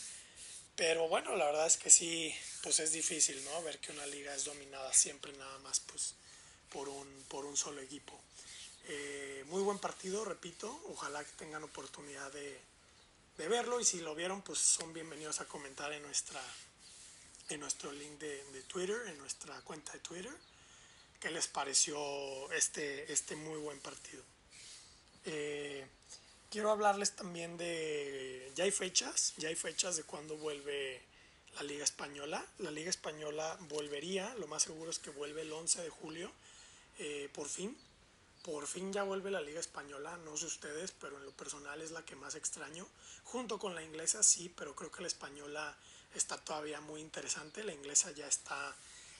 Pero 0.76 1.08
bueno, 1.08 1.36
la 1.36 1.46
verdad 1.46 1.68
es 1.68 1.78
que 1.78 1.90
sí, 1.90 2.34
pues 2.64 2.80
es 2.80 2.92
difícil, 2.92 3.44
¿no? 3.46 3.64
Ver 3.64 3.80
que 3.80 3.92
una 3.92 4.06
liga 4.08 4.36
es 4.36 4.46
dominada 4.46 4.92
siempre 4.94 5.34
nada 5.34 5.58
más 5.60 5.80
pues 5.82 6.16
por 6.70 6.90
un, 6.90 7.08
por 7.28 7.46
un 7.46 7.58
solo 7.58 7.82
equipo. 7.82 8.20
Eh, 8.88 9.44
muy 9.48 9.62
buen 9.62 9.80
partido, 9.80 10.26
repito. 10.26 10.82
Ojalá 10.90 11.24
que 11.24 11.32
tengan 11.34 11.64
oportunidad 11.64 12.32
de, 12.32 12.60
de, 13.38 13.48
verlo 13.48 13.80
y 13.80 13.86
si 13.86 14.00
lo 14.00 14.16
vieron, 14.16 14.42
pues 14.42 14.60
son 14.60 14.94
bienvenidos 14.94 15.40
a 15.42 15.46
comentar 15.46 15.92
en, 15.94 16.02
nuestra, 16.02 16.42
en 17.50 17.60
nuestro 17.60 17.92
link 17.92 18.20
de, 18.20 18.44
de 18.52 18.64
Twitter, 18.64 18.98
en 19.08 19.18
nuestra 19.18 19.60
cuenta 19.62 19.92
de 19.94 20.00
Twitter, 20.00 20.34
qué 21.20 21.30
les 21.30 21.48
pareció 21.48 22.52
este, 22.54 23.12
este 23.12 23.36
muy 23.36 23.60
buen 23.60 23.80
partido. 23.80 24.24
Eh, 25.26 25.86
quiero 26.52 26.70
hablarles 26.70 27.16
también 27.16 27.58
de, 27.58 28.52
ya 28.56 28.66
hay 28.66 28.72
fechas, 28.72 29.34
ya 29.38 29.50
hay 29.50 29.56
fechas 29.56 29.96
de 29.98 30.04
cuándo 30.04 30.38
vuelve 30.38 31.02
la 31.56 31.64
Liga 31.64 31.84
Española. 31.84 32.46
La 32.60 32.70
Liga 32.70 32.92
Española 32.92 33.58
volvería, 33.70 34.36
lo 34.36 34.46
más 34.48 34.62
seguro 34.62 34.92
es 34.92 35.00
que 35.00 35.10
vuelve 35.10 35.42
el 35.42 35.52
11 35.52 35.82
de 35.82 35.90
julio, 35.90 36.32
eh, 37.00 37.30
por 37.34 37.50
fin 37.50 37.76
por 38.44 38.66
fin 38.66 38.92
ya 38.92 39.04
vuelve 39.04 39.30
la 39.30 39.42
Liga 39.42 39.60
Española, 39.60 40.18
no 40.26 40.36
sé 40.36 40.46
ustedes, 40.46 40.92
pero 40.92 41.18
en 41.18 41.26
lo 41.26 41.32
personal 41.32 41.80
es 41.82 41.92
la 41.92 42.04
que 42.04 42.16
más 42.16 42.34
extraño. 42.34 42.88
Junto 43.24 43.60
con 43.60 43.76
la 43.76 43.84
inglesa 43.84 44.24
sí, 44.24 44.52
pero 44.56 44.76
creo 44.76 44.92
que 44.92 45.02
la 45.02 45.08
española 45.08 45.76
está 46.16 46.38
todavía 46.38 46.82
muy 46.82 47.02
interesante. 47.02 47.64
La 47.64 47.74
inglesa 47.74 48.12
ya 48.12 48.28
está 48.28 48.76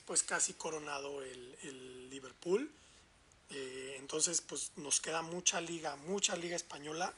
pues 0.06 0.24
casi 0.24 0.54
coronado 0.54 1.22
el, 1.22 1.56
el 1.62 2.10
Liverpool. 2.10 2.68
Eh, 3.52 3.96
entonces 3.98 4.40
pues 4.40 4.72
nos 4.76 5.00
queda 5.00 5.22
mucha 5.22 5.60
liga, 5.60 5.96
mucha 5.96 6.36
liga 6.36 6.56
española 6.56 7.12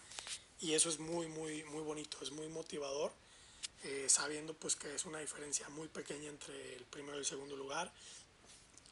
y 0.60 0.74
eso 0.74 0.88
es 0.88 0.98
muy, 0.98 1.28
muy, 1.28 1.62
muy 1.64 1.82
bonito, 1.82 2.18
es 2.22 2.30
muy 2.30 2.48
motivador. 2.48 3.12
Eh, 3.84 4.06
sabiendo 4.08 4.54
pues 4.54 4.76
que 4.76 4.94
es 4.94 5.04
una 5.04 5.18
diferencia 5.18 5.68
muy 5.70 5.88
pequeña 5.88 6.28
entre 6.28 6.76
el 6.76 6.84
primero 6.84 7.16
y 7.16 7.20
el 7.20 7.26
segundo 7.26 7.54
lugar 7.54 7.92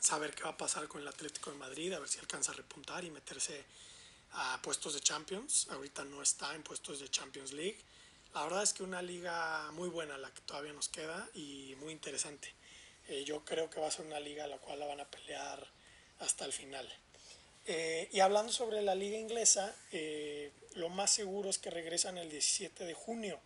saber 0.03 0.35
qué 0.35 0.43
va 0.43 0.51
a 0.51 0.57
pasar 0.57 0.89
con 0.89 1.01
el 1.01 1.09
Atlético 1.09 1.53
de 1.53 1.59
Madrid, 1.59 1.93
a 1.93 2.01
ver 2.01 2.09
si 2.09 2.19
alcanza 2.19 2.51
a 2.51 2.55
repuntar 2.55 3.05
y 3.05 3.11
meterse 3.11 3.65
a 4.33 4.61
puestos 4.61 4.95
de 4.95 5.01
Champions. 5.01 5.69
Ahorita 5.71 6.05
no 6.05 6.21
está 6.21 6.55
en 6.55 6.63
puestos 6.63 6.99
de 6.99 7.09
Champions 7.09 7.53
League. 7.53 7.79
La 8.35 8.43
verdad 8.43 8.65
es 8.65 8.73
que 8.73 8.83
una 8.83 9.01
liga 9.01 9.71
muy 9.73 9.89
buena 9.89 10.19
la 10.19 10.33
que 10.35 10.41
todavía 10.41 10.73
nos 10.73 10.89
queda 10.89 11.29
y 11.35 11.77
muy 11.79 11.93
interesante. 11.93 12.53
Eh, 13.09 13.25
yo 13.25 13.45
creo 13.45 13.71
que 13.71 13.79
va 13.79 13.87
a 13.87 13.91
ser 13.93 14.05
una 14.05 14.19
liga 14.19 14.45
a 14.45 14.49
la 14.49 14.59
cual 14.59 14.81
la 14.81 14.87
van 14.87 15.01
a 15.01 15.09
pelear 15.09 15.65
hasta 16.19 16.45
el 16.47 16.53
final. 16.53 16.89
Eh, 17.67 18.09
y 18.13 18.21
hablando 18.21 18.53
sobre 18.53 18.83
la 18.83 18.95
liga 18.95 19.19
inglesa, 19.19 19.75
eh, 19.93 20.51
lo 20.75 20.89
más 20.89 21.13
seguro 21.13 21.49
es 21.49 21.59
que 21.59 21.71
regresan 21.71 22.19
el 22.19 22.29
17 22.29 22.85
de 22.85 22.95
junio, 22.95 23.39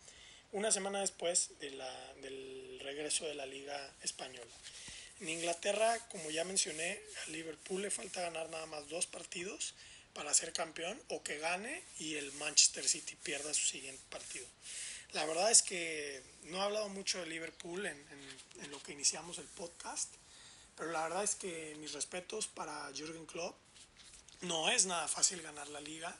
una 0.51 0.71
semana 0.71 1.01
después 1.01 1.51
de 1.59 1.71
la, 1.71 2.13
del 2.21 2.79
regreso 2.81 3.25
de 3.25 3.35
la 3.35 3.45
liga 3.45 3.93
española. 4.01 4.51
En 5.19 5.29
Inglaterra, 5.29 5.97
como 6.09 6.29
ya 6.29 6.43
mencioné, 6.43 6.99
a 7.25 7.29
Liverpool 7.29 7.81
le 7.81 7.91
falta 7.91 8.21
ganar 8.21 8.49
nada 8.49 8.65
más 8.67 8.87
dos 8.89 9.07
partidos 9.07 9.73
para 10.13 10.33
ser 10.33 10.53
campeón 10.53 10.99
o 11.09 11.21
que 11.21 11.37
gane 11.37 11.83
y 11.99 12.15
el 12.15 12.31
Manchester 12.33 12.87
City 12.87 13.15
pierda 13.21 13.53
su 13.53 13.65
siguiente 13.67 14.01
partido. 14.09 14.47
La 15.13 15.25
verdad 15.25 15.51
es 15.51 15.61
que 15.61 16.21
no 16.43 16.57
he 16.57 16.61
hablado 16.61 16.89
mucho 16.89 17.19
de 17.19 17.27
Liverpool 17.27 17.85
en, 17.85 17.97
en, 17.97 18.63
en 18.63 18.71
lo 18.71 18.81
que 18.81 18.93
iniciamos 18.93 19.37
el 19.37 19.45
podcast, 19.45 20.09
pero 20.75 20.91
la 20.91 21.03
verdad 21.03 21.23
es 21.23 21.35
que 21.35 21.75
mis 21.79 21.93
respetos 21.93 22.47
para 22.47 22.91
Jürgen 22.93 23.25
Klopp. 23.25 23.55
No 24.41 24.69
es 24.69 24.85
nada 24.85 25.07
fácil 25.07 25.41
ganar 25.41 25.67
la 25.69 25.81
liga. 25.81 26.15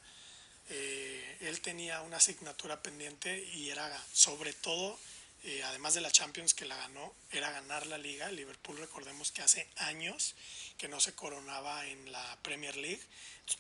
Eh, 0.70 1.38
él 1.42 1.62
tenía 1.62 2.02
una 2.02 2.18
asignatura 2.18 2.82
pendiente 2.82 3.44
y 3.54 3.70
era 3.70 4.06
sobre 4.12 4.54
todo 4.54 4.98
eh, 5.44 5.64
además 5.64 5.94
de 5.94 6.02
la 6.02 6.12
Champions 6.12 6.54
que 6.54 6.66
la 6.66 6.76
ganó, 6.76 7.14
era 7.32 7.52
ganar 7.52 7.86
la 7.88 7.98
liga. 7.98 8.30
Liverpool, 8.32 8.78
recordemos 8.78 9.32
que 9.32 9.42
hace 9.42 9.70
años 9.78 10.36
que 10.78 10.88
no 10.88 11.00
se 11.00 11.14
coronaba 11.14 11.86
en 11.88 12.12
la 12.12 12.38
Premier 12.42 12.76
League, 12.76 13.02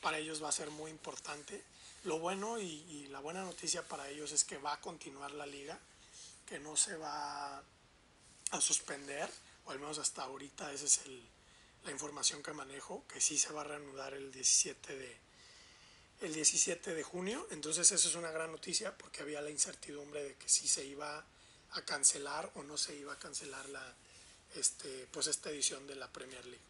para 0.01 0.17
ellos 0.17 0.43
va 0.43 0.49
a 0.49 0.51
ser 0.51 0.69
muy 0.69 0.91
importante. 0.91 1.63
lo 2.03 2.19
bueno 2.19 2.59
y, 2.59 3.07
la 3.09 3.19
buena 3.19 3.43
noticia 3.43 3.87
para 3.87 4.09
ellos 4.09 4.31
es 4.31 4.43
que 4.43 4.57
va 4.57 4.73
a 4.73 4.81
continuar 4.81 5.31
la 5.31 5.45
liga, 5.45 5.79
que 6.45 6.59
no 6.59 6.75
se 6.75 6.95
va 6.95 7.63
a 8.51 8.61
suspender, 8.61 9.29
o 9.65 9.71
al 9.71 9.79
menos 9.79 9.97
hasta 9.97 10.23
ahorita 10.23 10.71
esa 10.73 10.85
es 10.85 10.99
la 11.83 11.91
información 11.91 12.43
que 12.43 12.51
manejo, 12.53 13.05
que 13.07 13.21
sí 13.21 13.37
se 13.37 13.53
va 13.53 13.61
a 13.61 13.65
reanudar 13.65 14.13
el 14.13 14.31
17 14.31 14.95
de, 14.97 15.17
el 16.21 16.33
17 16.33 16.93
de 16.93 17.03
junio. 17.03 17.47
Entonces 17.51 17.91
eso 17.91 18.07
es 18.07 18.15
una 18.15 18.31
gran 18.31 18.51
noticia 18.51 18.95
porque 18.97 19.21
había 19.21 19.41
la 19.41 19.49
incertidumbre 19.49 20.23
de 20.23 20.35
que 20.35 20.49
si 20.49 20.67
se 20.67 20.85
iba 20.85 21.25
a 21.71 21.81
cancelar 21.83 22.51
o 22.55 22.63
no 22.63 22.77
se 22.77 22.95
iba 22.95 23.13
a 23.13 23.19
cancelar 23.19 23.67
la, 23.69 23.95
este, 24.55 25.07
pues 25.11 25.27
esta 25.27 25.49
edición 25.49 25.85
de 25.87 25.95
la 25.95 26.11
Premier 26.11 26.45
League. 26.45 26.63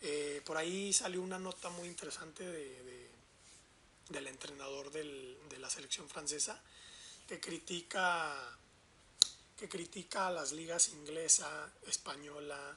Eh, 0.00 0.42
por 0.44 0.56
ahí 0.56 0.92
salió 0.92 1.22
una 1.22 1.38
nota 1.38 1.70
muy 1.70 1.88
interesante 1.88 2.44
de, 2.44 3.10
del 4.10 4.26
entrenador 4.26 4.90
del, 4.90 5.38
de 5.48 5.58
la 5.58 5.70
selección 5.70 6.08
francesa 6.08 6.60
que 7.26 7.40
critica, 7.40 8.34
que 9.56 9.68
critica 9.68 10.26
a 10.26 10.30
las 10.30 10.52
ligas 10.52 10.90
inglesa, 10.90 11.72
española 11.86 12.76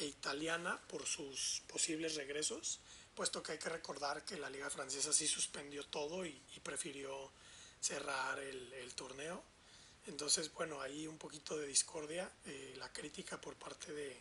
e 0.00 0.06
italiana 0.06 0.80
por 0.88 1.06
sus 1.06 1.62
posibles 1.68 2.14
regresos, 2.14 2.80
puesto 3.14 3.42
que 3.42 3.52
hay 3.52 3.58
que 3.58 3.68
recordar 3.68 4.24
que 4.24 4.38
la 4.38 4.48
liga 4.48 4.70
francesa 4.70 5.12
sí 5.12 5.28
suspendió 5.28 5.84
todo 5.84 6.24
y, 6.24 6.40
prefirió 6.62 7.30
cerrar 7.80 8.38
el, 8.38 8.94
torneo. 8.94 9.42
Entonces, 10.06 10.52
bueno, 10.52 10.80
ahí 10.80 11.06
un 11.06 11.18
poquito 11.18 11.56
de 11.56 11.66
discordia, 11.66 12.30
eh, 12.46 12.74
la 12.78 12.90
crítica 12.92 13.40
por 13.40 13.54
parte 13.56 13.92
de, 13.92 14.16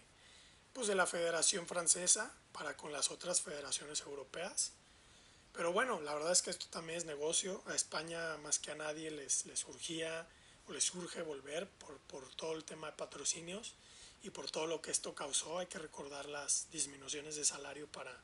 pues, 0.74 0.88
de 0.88 0.96
la 0.96 1.06
Federación 1.06 1.66
Francesa 1.66 2.34
para 2.52 2.76
con 2.76 2.92
las 2.92 3.10
otras 3.10 3.42
federaciones 3.42 4.02
europeas. 4.02 4.74
Pero 5.54 5.72
bueno, 5.72 6.02
la 6.02 6.14
verdad 6.14 6.32
es 6.34 6.42
que 6.42 6.52
esto 6.52 6.68
también 6.70 7.00
es 7.00 7.06
negocio. 7.06 7.64
A 7.68 7.76
España 7.76 8.38
más 8.38 8.60
que 8.60 8.72
a 8.72 8.76
nadie 8.76 9.12
les, 9.12 9.46
les 9.46 9.60
surgía 9.60 10.28
o 10.68 10.74
les 10.74 10.84
surge 10.84 11.22
volver 11.22 11.70
por, 11.70 11.98
por 12.00 12.30
todo 12.36 12.54
el 12.54 12.66
tema 12.66 12.88
de 12.88 12.98
patrocinios 12.98 13.76
y 14.24 14.30
por 14.30 14.50
todo 14.52 14.68
lo 14.68 14.82
que 14.82 14.92
esto 14.92 15.14
causó. 15.16 15.60
Hay 15.60 15.68
que 15.68 15.80
recordar 15.80 16.28
las 16.28 16.70
disminuciones 16.72 17.36
de 17.36 17.46
salario 17.46 17.88
para, 17.88 18.16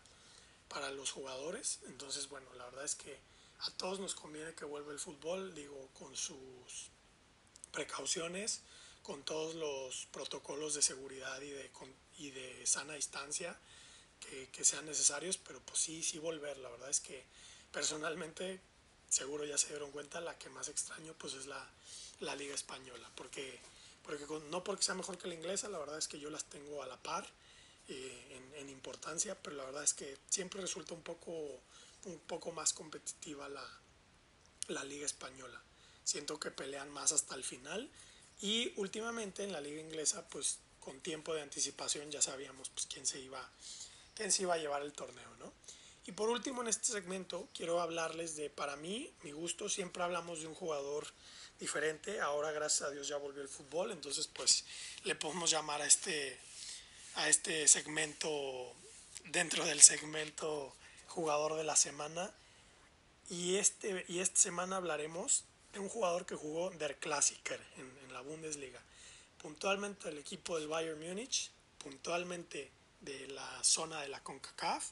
para 0.68 0.92
los 0.92 1.12
jugadores. 1.12 1.80
Entonces, 1.88 2.30
bueno, 2.30 2.48
la 2.56 2.66
verdad 2.66 2.86
es 2.86 2.96
que 2.96 3.18
a 3.60 3.72
todos 3.72 4.00
nos 4.00 4.16
conviene 4.16 4.54
que 4.54 4.66
vuelva 4.66 4.92
el 4.92 5.00
fútbol, 5.00 5.54
digo, 5.56 5.90
con 5.94 6.16
sus 6.16 6.90
precauciones, 7.72 8.62
con 9.04 9.24
todos 9.24 9.56
los 9.56 10.08
protocolos 10.08 10.74
de 10.74 10.82
seguridad 10.82 11.40
y 11.42 11.50
de, 11.50 11.72
y 12.18 12.32
de 12.32 12.66
sana 12.66 12.94
distancia 12.94 13.58
que, 14.52 14.64
sean 14.64 14.86
necesarios, 14.86 15.38
pero 15.38 15.60
pues 15.62 15.80
sí, 15.80 16.04
sí 16.04 16.18
volver. 16.20 16.58
La 16.58 16.70
verdad 16.70 16.90
es 16.90 17.00
que 17.00 17.24
personalmente, 17.72 18.60
seguro 19.10 19.46
ya 19.46 19.58
se 19.58 19.70
dieron 19.70 19.92
cuenta, 19.92 20.22
la 20.22 20.38
que 20.38 20.50
más 20.50 20.68
extraño 20.70 21.14
pues 21.18 21.34
es 21.34 21.46
la, 21.46 21.70
la 22.20 22.36
liga 22.36 22.56
española, 22.56 23.10
porque, 23.16 23.60
porque 24.06 24.26
no 24.50 24.64
porque 24.64 24.84
sea 24.84 24.96
mejor 24.96 25.18
que 25.18 25.28
la 25.28 25.34
inglesa, 25.34 25.68
la 25.68 25.80
verdad 25.80 25.98
es 25.98 26.08
que 26.08 26.20
yo 26.20 26.30
las 26.30 26.46
tengo 26.46 26.84
a 26.84 26.88
la 26.88 27.02
par 27.02 27.28
eh, 27.88 28.28
en, 28.32 28.62
en, 28.62 28.70
importancia, 28.70 29.36
pero 29.42 29.56
la 29.56 29.66
verdad 29.66 29.84
es 29.84 29.94
que 29.94 30.18
siempre 30.30 30.62
resulta 30.62 30.94
un 30.94 31.02
poco, 31.02 31.32
un 32.06 32.20
poco 32.28 32.52
más 32.52 32.74
competitiva 32.74 33.50
la, 33.50 33.68
la 34.68 34.84
liga 34.84 35.06
española. 35.06 35.62
Siento 36.04 36.40
que 36.40 36.52
pelean 36.52 36.90
más 36.92 37.12
hasta 37.12 37.36
el 37.36 37.44
final 37.44 37.90
y 38.42 38.74
últimamente 38.78 39.44
en 39.44 39.52
la 39.52 39.62
liga 39.62 39.82
inglesa 39.82 40.28
pues 40.30 40.60
con 40.80 41.00
tiempo 41.02 41.34
de 41.34 41.42
anticipación 41.42 42.12
ya 42.12 42.22
sabíamos 42.22 42.70
pues, 42.70 42.86
quién, 42.86 43.08
se 43.08 43.20
iba, 43.20 43.50
quién 44.14 44.32
se 44.32 44.44
iba 44.44 44.54
a 44.54 44.58
llevar 44.58 44.84
el 44.84 44.94
torneo, 44.94 45.36
¿no? 45.40 45.52
Y 46.06 46.12
por 46.12 46.30
último 46.30 46.62
en 46.62 46.68
este 46.68 46.92
segmento 46.92 47.50
quiero 47.56 47.82
hablarles 47.82 48.36
de, 48.36 48.52
para 48.52 48.76
mí, 48.76 49.12
mi 49.24 49.32
gusto, 49.32 49.70
siempre 49.70 50.04
hablamos 50.04 50.42
de 50.42 50.48
un 50.48 50.54
jugador 50.54 51.08
diferente, 51.60 52.20
ahora 52.22 52.52
gracias 52.52 52.90
a 52.90 52.92
Dios 52.92 53.08
ya 53.08 53.18
volvió 53.18 53.42
el 53.42 53.50
fútbol, 53.50 53.92
entonces 53.92 54.28
pues 54.28 54.66
le 55.04 55.16
podemos 55.16 55.50
llamar 55.50 55.82
a 55.82 55.86
este, 55.86 56.38
a 57.16 57.30
este 57.30 57.68
segmento, 57.68 58.74
dentro 59.26 59.66
del 59.66 59.82
segmento 59.82 60.76
jugador 61.08 61.56
de 61.56 61.64
la 61.64 61.76
semana. 61.76 62.32
Y, 63.30 63.56
este, 63.56 64.06
y 64.08 64.20
esta 64.20 64.40
semana 64.40 64.78
hablaremos 64.78 65.46
de 65.74 65.80
un 65.80 65.90
jugador 65.90 66.26
que 66.26 66.36
jugó 66.36 66.70
Der 66.72 66.98
Klassiker 67.00 67.60
en, 67.78 67.98
en 68.06 68.14
la 68.14 68.22
Bundesliga 68.22 68.82
puntualmente 69.46 70.10
del 70.10 70.18
equipo 70.18 70.58
del 70.58 70.68
Bayern 70.68 71.00
Múnich, 71.00 71.52
puntualmente 71.78 72.72
de 73.02 73.28
la 73.28 73.64
zona 73.64 74.02
de 74.02 74.08
la 74.08 74.20
CONCACAF. 74.24 74.90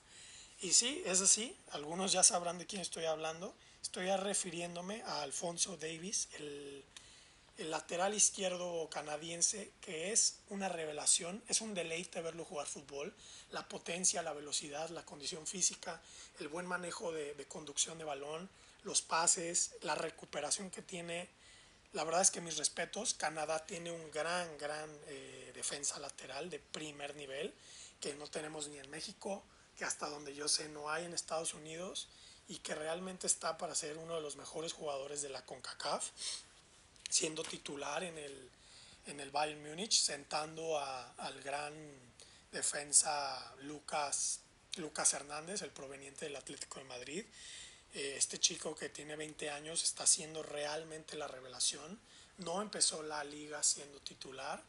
Y 0.62 0.74
sí, 0.74 1.02
es 1.08 1.22
así, 1.22 1.58
algunos 1.72 2.12
ya 2.12 2.22
sabrán 2.22 2.60
de 2.60 2.68
quién 2.68 2.80
estoy 2.80 3.06
hablando. 3.06 3.56
Estoy 3.84 4.10
refiriéndome 4.16 5.04
a 5.04 5.22
Alfonso 5.22 5.76
Davis, 5.78 6.30
el, 6.40 6.84
el 7.58 7.70
lateral 7.70 8.14
izquierdo 8.14 8.90
canadiense, 8.90 9.74
que 9.82 10.14
es 10.14 10.40
una 10.50 10.70
revelación, 10.70 11.44
es 11.50 11.60
un 11.62 11.74
deleite 11.76 12.22
verlo 12.22 12.46
jugar 12.46 12.66
fútbol. 12.66 13.14
La 13.52 13.68
potencia, 13.68 14.24
la 14.24 14.34
velocidad, 14.34 14.90
la 14.90 15.06
condición 15.06 15.46
física, 15.46 16.02
el 16.40 16.48
buen 16.48 16.66
manejo 16.66 17.12
de, 17.12 17.36
de 17.36 17.46
conducción 17.46 17.98
de 17.98 18.06
balón, 18.06 18.50
los 18.84 19.02
pases, 19.02 19.76
la 19.82 19.96
recuperación 19.96 20.72
que 20.72 20.82
tiene 20.82 21.30
la 21.92 22.04
verdad 22.04 22.22
es 22.22 22.32
que 22.32 22.42
mis 22.42 22.58
respetos, 22.58 23.14
Canadá 23.14 23.64
tiene 23.68 23.92
un 23.92 24.10
gran, 24.10 24.58
gran 24.58 24.90
eh, 25.06 25.52
defensa 25.54 26.00
lateral 26.00 26.50
de 26.50 26.58
primer 26.58 27.16
nivel, 27.16 27.54
que 28.00 28.16
no 28.16 28.26
tenemos 28.28 28.68
ni 28.68 28.80
en 28.80 28.90
México, 28.90 29.44
que 29.78 29.86
hasta 29.86 30.10
donde 30.10 30.34
yo 30.34 30.48
sé 30.48 30.70
no 30.70 30.90
hay 30.90 31.06
en 31.06 31.14
Estados 31.14 31.54
Unidos 31.54 32.08
y 32.48 32.58
que 32.58 32.76
realmente 32.76 33.28
está 33.28 33.58
para 33.58 33.76
ser 33.76 33.98
uno 33.98 34.16
de 34.16 34.22
los 34.22 34.36
mejores 34.36 34.74
jugadores 34.74 35.22
de 35.22 35.30
la 35.30 35.46
CONCACAF, 35.46 36.10
siendo 37.10 37.44
titular 37.44 38.04
en 38.04 38.18
el, 38.18 38.50
en 39.08 39.20
el 39.20 39.32
Bayern 39.32 39.64
Múnich, 39.64 40.02
sentando 40.02 40.78
a, 40.78 41.14
al 41.14 41.42
gran 41.42 41.74
defensa 42.52 43.56
Lucas, 43.62 44.40
Lucas 44.78 45.14
Hernández, 45.14 45.62
el 45.62 45.72
proveniente 45.72 46.26
del 46.26 46.36
Atlético 46.36 46.80
de 46.80 46.86
Madrid, 46.86 47.26
eh, 47.94 48.16
este 48.18 48.40
chico 48.40 48.76
que 48.76 48.90
tiene 48.90 49.16
20 49.16 49.50
años 49.52 49.84
está 49.84 50.08
siendo 50.08 50.42
realmente 50.42 51.16
la 51.16 51.28
revelación. 51.28 52.00
No 52.40 52.62
empezó 52.62 53.04
la 53.04 53.24
liga 53.24 53.62
siendo 53.62 54.00
titular 54.00 54.64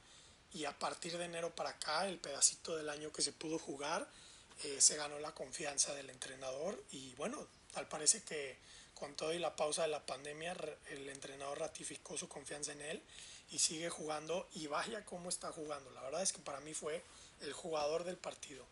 y 0.53 0.67
a 0.67 0.79
partir 0.79 1.17
de 1.17 1.25
enero 1.25 1.55
para 1.55 1.71
acá, 1.71 2.07
el 2.07 2.19
pedacito 2.19 2.77
del 2.77 2.89
año 2.91 3.11
que 3.13 3.23
se 3.23 3.33
pudo 3.33 3.59
jugar, 3.59 4.07
eh, 4.63 4.81
se 4.81 4.97
ganó 4.97 5.19
la 5.19 5.35
confianza 5.35 5.95
del 5.95 6.11
entrenador 6.11 6.83
y 6.93 7.15
bueno, 7.15 7.49
tal 7.75 7.89
parece 7.89 8.23
que 8.23 8.57
con 8.95 9.17
todo 9.17 9.35
y 9.35 9.39
la 9.39 9.57
pausa 9.57 9.83
de 9.83 9.89
la 9.89 10.07
pandemia, 10.07 10.57
el 10.91 11.09
entrenador 11.09 11.59
ratificó 11.59 12.17
su 12.17 12.29
confianza 12.29 12.73
en 12.73 12.81
él 12.81 13.03
y 13.51 13.59
sigue 13.59 13.91
jugando 13.91 14.49
y 14.55 14.67
vaya 14.69 15.05
cómo 15.05 15.29
está 15.29 15.51
jugando. 15.53 15.91
La 15.91 16.03
verdad 16.03 16.23
es 16.23 16.33
que 16.33 16.39
para 16.41 16.61
mí 16.61 16.73
fue 16.75 17.03
el 17.41 17.53
jugador 17.53 18.05
del 18.05 18.17
partido. 18.17 18.65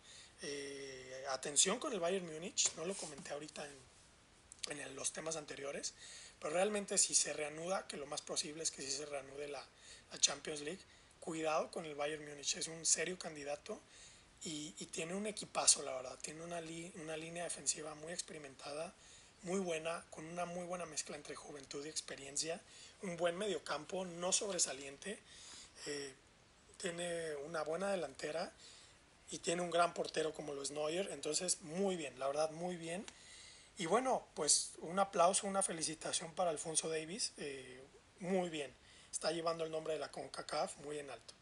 Eh, 0.43 1.25
atención 1.31 1.79
con 1.79 1.93
el 1.93 2.01
Bayern 2.01 2.27
Múnich, 2.27 2.73
no 2.77 2.85
lo 2.85 2.95
comenté 2.95 3.33
ahorita 3.33 3.67
en, 3.67 4.81
en 4.81 4.97
los 4.97 5.12
temas 5.12 5.37
anteriores, 5.37 5.95
pero 6.38 6.55
realmente 6.55 6.99
si 6.99 7.15
se 7.15 7.33
reanuda, 7.33 7.87
que 7.87 7.97
lo 7.97 8.07
más 8.07 8.23
posible 8.23 8.62
es 8.62 8.71
que 8.71 8.83
si 8.83 8.91
se 8.91 9.07
reanude 9.07 9.49
la, 9.49 9.65
la 10.11 10.19
Champions 10.19 10.61
League, 10.61 10.81
cuidado 11.21 11.71
con 11.71 11.85
el 11.85 11.95
Bayern 11.95 12.25
Múnich, 12.29 12.57
es 12.57 12.69
un 12.69 12.85
serio 12.87 13.19
candidato 13.19 13.81
y, 14.44 14.74
y 14.78 14.87
tiene 14.87 15.14
un 15.14 15.26
equipazo, 15.26 15.83
la 15.83 15.94
verdad, 15.94 16.18
tiene 16.20 16.42
una, 16.42 16.61
li, 16.61 16.92
una 16.96 17.16
línea 17.16 17.44
defensiva 17.44 17.94
muy 17.94 18.12
experimentada, 18.12 18.92
muy 19.42 19.61
buena, 19.61 20.05
con 20.11 20.24
una 20.26 20.44
muy 20.44 20.64
buena 20.66 20.87
mezcla 20.87 21.16
entre 21.16 21.35
juventud 21.35 21.85
y 21.85 21.88
experiencia, 21.88 22.61
un 23.02 23.16
buen 23.16 23.37
mediocampo, 23.37 24.05
no 24.05 24.33
sobresaliente, 24.33 25.18
eh, 25.87 26.14
tiene 26.76 27.37
una 27.46 27.62
buena 27.62 27.90
delantera 27.90 28.52
y 29.31 29.38
tiene 29.38 29.62
un 29.62 29.70
gran 29.70 29.94
portero 29.94 30.33
como 30.33 30.52
lo 30.52 30.62
es 30.62 30.70
Neuer, 30.70 31.09
entonces 31.12 31.61
muy 31.62 31.96
bien, 31.96 32.18
la 32.18 32.26
verdad 32.26 32.50
muy 32.50 32.76
bien. 32.76 33.07
Y 33.78 33.87
bueno, 33.87 34.26
pues 34.35 34.72
un 34.78 34.98
aplauso, 34.98 35.46
una 35.46 35.62
felicitación 35.62 36.35
para 36.35 36.50
Alfonso 36.50 36.88
Davis. 36.88 37.33
Eh, 37.38 37.83
muy 38.20 38.50
bien. 38.50 38.72
Está 39.11 39.33
llevando 39.33 39.64
el 39.64 39.70
nombre 39.70 39.94
de 39.94 39.98
la 39.98 40.11
CONCACAF 40.11 40.76
muy 40.78 40.98
en 40.98 41.11
alto. 41.11 41.35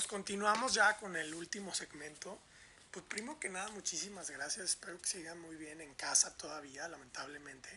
Pues 0.00 0.08
continuamos 0.08 0.72
ya 0.72 0.96
con 0.96 1.14
el 1.14 1.34
último 1.34 1.74
segmento. 1.74 2.38
Pues 2.90 3.04
primero 3.04 3.38
que 3.38 3.50
nada, 3.50 3.68
muchísimas 3.68 4.30
gracias. 4.30 4.70
Espero 4.70 4.98
que 4.98 5.06
sigan 5.06 5.38
muy 5.38 5.56
bien 5.56 5.82
en 5.82 5.92
casa 5.92 6.34
todavía, 6.38 6.88
lamentablemente 6.88 7.68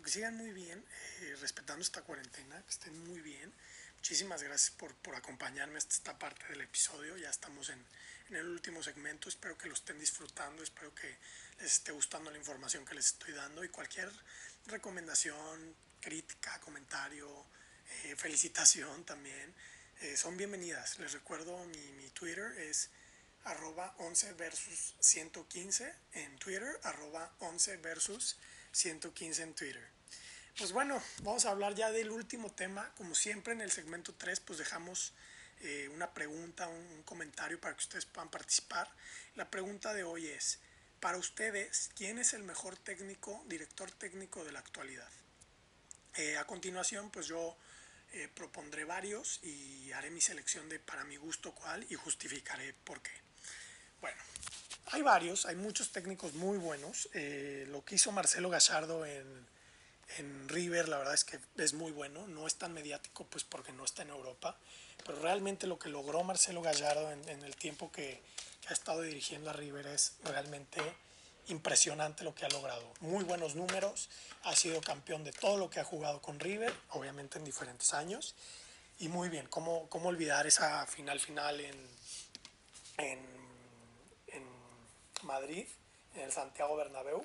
que 0.00 0.10
sigan 0.10 0.36
muy 0.36 0.52
bien, 0.52 0.84
eh, 1.22 1.36
respetando 1.40 1.82
esta 1.82 2.02
cuarentena, 2.02 2.62
que 2.62 2.70
estén 2.70 2.96
muy 3.08 3.20
bien. 3.20 3.52
Muchísimas 3.96 4.44
gracias 4.44 4.70
por, 4.70 4.94
por 4.94 5.16
acompañarme 5.16 5.78
hasta 5.78 5.94
esta 5.94 6.16
parte 6.16 6.46
del 6.50 6.60
episodio. 6.60 7.16
Ya 7.16 7.30
estamos 7.30 7.68
en, 7.70 7.84
en, 8.28 8.36
el 8.36 8.46
último 8.46 8.80
segmento. 8.80 9.28
Espero 9.28 9.58
que 9.58 9.66
lo 9.66 9.74
estén 9.74 9.98
disfrutando. 9.98 10.62
Espero 10.62 10.94
que 10.94 11.16
les 11.58 11.72
esté 11.72 11.90
gustando 11.90 12.30
la 12.30 12.38
información 12.38 12.84
que 12.84 12.94
les 12.94 13.06
estoy 13.06 13.34
dando. 13.34 13.64
Y 13.64 13.70
cualquier 13.70 14.08
recomendación, 14.66 15.74
crítica, 16.00 16.60
comentario, 16.60 17.28
eh, 18.04 18.14
felicitación 18.14 19.02
también. 19.04 19.52
Eh, 20.02 20.14
son 20.14 20.36
bienvenidas. 20.36 20.98
Les 20.98 21.12
recuerdo 21.12 21.56
mi, 21.64 21.92
mi 21.92 22.10
Twitter 22.10 22.52
es 22.58 22.90
arroba 23.44 23.94
11 23.98 24.34
versus 24.34 24.94
115 25.00 25.90
en 26.12 26.38
Twitter, 26.38 26.78
arroba 26.82 27.32
11 27.38 27.78
versus 27.78 28.36
115 28.72 29.42
en 29.42 29.54
Twitter. 29.54 29.88
Pues 30.58 30.72
bueno, 30.72 31.02
vamos 31.22 31.46
a 31.46 31.50
hablar 31.50 31.74
ya 31.74 31.90
del 31.92 32.10
último 32.10 32.52
tema. 32.52 32.92
Como 32.96 33.14
siempre 33.14 33.54
en 33.54 33.62
el 33.62 33.70
segmento 33.70 34.14
3, 34.14 34.40
pues 34.40 34.58
dejamos 34.58 35.14
eh, 35.60 35.88
una 35.94 36.12
pregunta, 36.12 36.68
un, 36.68 37.02
comentario 37.04 37.58
para 37.58 37.74
que 37.74 37.80
ustedes 37.80 38.04
puedan 38.04 38.30
participar. 38.30 38.90
La 39.34 39.50
pregunta 39.50 39.94
de 39.94 40.04
hoy 40.04 40.26
es, 40.26 40.58
para 41.00 41.16
ustedes, 41.16 41.88
¿quién 41.96 42.18
es 42.18 42.34
el 42.34 42.42
mejor 42.42 42.76
técnico, 42.76 43.42
director 43.48 43.90
técnico 43.92 44.44
de 44.44 44.52
la 44.52 44.58
actualidad? 44.58 45.08
Eh, 46.16 46.36
a 46.36 46.46
continuación, 46.46 47.10
pues 47.10 47.28
yo 47.28 47.56
eh, 48.12 48.28
propondré 48.34 48.84
varios 48.84 49.40
y 49.42 49.92
haré 49.92 50.10
mi 50.10 50.20
selección 50.20 50.68
de 50.68 50.78
para 50.78 51.04
mi 51.04 51.16
gusto 51.16 51.52
cuál 51.54 51.86
y 51.90 51.94
justificaré 51.94 52.74
por 52.84 53.02
qué. 53.02 53.12
Bueno, 54.00 54.20
hay 54.86 55.02
varios, 55.02 55.46
hay 55.46 55.56
muchos 55.56 55.92
técnicos 55.92 56.34
muy 56.34 56.58
buenos. 56.58 57.08
lo 57.12 57.84
que 57.84 57.94
hizo 57.94 58.12
Marcelo 58.12 58.50
Gallardo 58.50 59.04
en 59.04 59.46
en 60.18 60.48
River 60.48 60.88
la 60.88 60.98
verdad 60.98 61.14
es 61.14 61.24
que 61.24 61.38
es 61.56 61.74
muy 61.74 61.92
bueno, 61.92 62.26
no 62.28 62.46
es 62.46 62.54
tan 62.56 62.72
mediático 62.72 63.26
pues 63.26 63.44
porque 63.44 63.72
no 63.72 63.84
está 63.84 64.02
en 64.02 64.10
Europa, 64.10 64.56
pero 65.04 65.20
realmente 65.20 65.66
lo 65.66 65.78
que 65.78 65.88
logró 65.88 66.22
Marcelo 66.22 66.62
Gallardo 66.62 67.10
en, 67.10 67.42
el 67.42 67.56
tiempo 67.56 67.90
que, 67.90 68.22
ha 68.68 68.72
estado 68.72 69.02
dirigiendo 69.02 69.50
a 69.50 69.52
River 69.52 69.86
es 69.86 70.14
realmente 70.24 70.80
impresionante 71.48 72.24
lo 72.24 72.34
que 72.34 72.44
ha 72.44 72.48
logrado. 72.48 72.92
Muy 73.00 73.24
buenos 73.24 73.54
números, 73.54 74.08
ha 74.44 74.54
sido 74.54 74.80
campeón 74.80 75.24
de 75.24 75.32
todo 75.32 75.56
lo 75.56 75.70
que 75.70 75.80
ha 75.80 75.84
jugado 75.84 76.20
con 76.20 76.40
River, 76.40 76.72
obviamente 76.90 77.38
en 77.38 77.44
diferentes 77.44 77.92
años, 77.94 78.34
y 78.98 79.08
muy 79.08 79.28
bien, 79.28 79.46
¿cómo, 79.48 79.88
cómo 79.88 80.08
olvidar 80.08 80.46
esa 80.46 80.86
final 80.86 81.20
final 81.20 81.60
en, 81.60 81.88
en, 82.96 83.36
Madrid, 85.22 85.66
en 86.14 86.22
el 86.22 86.32
Santiago 86.32 86.76
Bernabéu, 86.76 87.24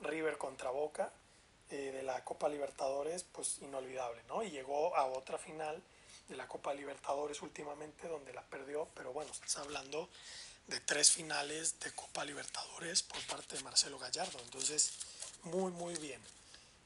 River 0.00 0.38
contra 0.38 0.70
Boca? 0.70 1.12
Eh, 1.70 1.92
de 1.92 2.02
la 2.02 2.24
Copa 2.24 2.48
Libertadores, 2.48 3.22
pues 3.22 3.58
inolvidable, 3.62 4.20
¿no? 4.26 4.42
Y 4.42 4.50
llegó 4.50 4.96
a 4.96 5.06
otra 5.06 5.38
final 5.38 5.80
de 6.28 6.36
la 6.36 6.48
Copa 6.48 6.74
Libertadores 6.74 7.42
últimamente 7.42 8.08
donde 8.08 8.32
la 8.32 8.42
perdió, 8.42 8.88
pero 8.94 9.12
bueno, 9.12 9.30
estás 9.30 9.58
hablando 9.58 10.08
de 10.66 10.80
tres 10.80 11.10
finales 11.10 11.78
de 11.80 11.92
Copa 11.92 12.24
Libertadores 12.24 13.02
por 13.02 13.20
parte 13.26 13.56
de 13.56 13.62
Marcelo 13.62 13.98
Gallardo, 13.98 14.38
entonces 14.40 14.92
muy, 15.44 15.72
muy 15.72 15.94
bien. 15.96 16.20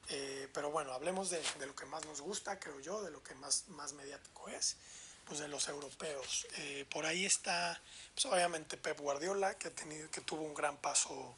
Eh, 0.09 0.49
pero 0.53 0.71
bueno, 0.71 0.93
hablemos 0.93 1.31
de, 1.31 1.43
de, 1.59 1.67
lo 1.67 1.75
que 1.75 1.87
más 1.87 2.05
nos 2.05 2.21
gusta, 2.21 2.59
creo 2.59 2.79
yo, 2.81 3.03
de 3.03 3.11
lo 3.11 3.23
que 3.23 3.35
más, 3.37 3.65
más 3.69 3.95
mediático 3.95 4.49
es, 4.49 4.77
pues 5.25 5.41
de 5.41 5.49
los 5.49 5.69
europeos. 5.69 6.47
Eh, 6.59 6.85
por 6.91 7.07
ahí 7.07 7.25
está, 7.25 7.81
pues 8.15 8.27
obviamente 8.27 8.77
Pep 8.77 8.99
Guardiola, 9.01 9.57
que, 9.57 9.69
ha 9.69 9.75
tenido, 9.75 10.11
que 10.11 10.21
tuvo 10.21 10.43
un 10.43 10.55
gran 10.55 10.77
paso 10.77 11.35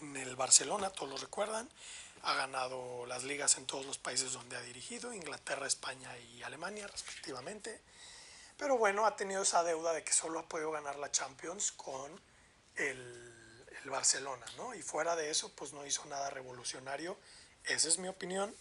en 0.00 0.16
el 0.16 0.36
Barcelona, 0.36 0.90
todos 0.90 1.10
lo 1.10 1.16
recuerdan 1.18 1.68
ha 2.22 2.34
ganado 2.34 3.06
las 3.06 3.24
ligas 3.24 3.56
en 3.58 3.66
todos 3.66 3.86
los 3.86 3.98
países 3.98 4.32
donde 4.32 4.56
ha 4.56 4.60
dirigido, 4.62 5.12
Inglaterra, 5.12 5.66
España 5.66 6.10
y 6.18 6.42
Alemania 6.42 6.86
respectivamente. 6.86 7.80
Pero 8.58 8.76
bueno, 8.76 9.06
ha 9.06 9.16
tenido 9.16 9.42
esa 9.42 9.62
deuda 9.62 9.92
de 9.92 10.04
que 10.04 10.12
solo 10.12 10.40
ha 10.40 10.48
podido 10.48 10.70
ganar 10.70 10.96
la 10.96 11.10
Champions 11.10 11.72
con 11.72 12.20
el, 12.76 13.66
el 13.82 13.90
Barcelona, 13.90 14.44
¿no? 14.56 14.74
Y 14.74 14.82
fuera 14.82 15.16
de 15.16 15.30
eso, 15.30 15.50
pues 15.54 15.72
no 15.72 15.86
hizo 15.86 16.04
nada 16.06 16.28
revolucionario. 16.30 17.16
Esa 17.64 17.88
es 17.88 17.98
mi 17.98 18.08
opinión. 18.08 18.54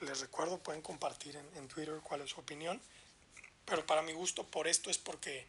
les 0.00 0.20
recuerdo, 0.20 0.58
pueden 0.58 0.82
compartir 0.82 1.36
en, 1.36 1.56
en 1.56 1.68
Twitter 1.68 2.00
cuál 2.02 2.22
es 2.22 2.30
su 2.30 2.40
opinión. 2.40 2.80
Pero 3.64 3.86
para 3.86 4.02
mi 4.02 4.12
gusto, 4.12 4.44
por 4.44 4.68
esto 4.68 4.90
es 4.90 4.98
porque 4.98 5.46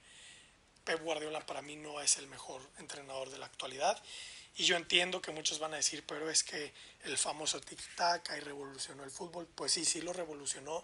Pep 0.85 1.01
Guardiola 1.01 1.45
para 1.45 1.61
mí 1.61 1.75
no 1.75 1.99
es 1.99 2.17
el 2.17 2.27
mejor 2.27 2.61
entrenador 2.77 3.29
de 3.29 3.39
la 3.39 3.47
actualidad 3.47 4.01
y 4.57 4.63
yo 4.63 4.75
entiendo 4.75 5.21
que 5.21 5.31
muchos 5.31 5.59
van 5.59 5.73
a 5.73 5.77
decir, 5.77 6.03
pero 6.07 6.31
es 6.31 6.43
que 6.43 6.73
el 7.03 7.15
famoso 7.15 7.61
tic-tac 7.61 8.31
ahí 8.31 8.39
revolucionó 8.39 9.03
el 9.03 9.11
fútbol. 9.11 9.47
Pues 9.53 9.71
sí, 9.71 9.85
sí 9.85 10.01
lo 10.01 10.13
revolucionó 10.13 10.83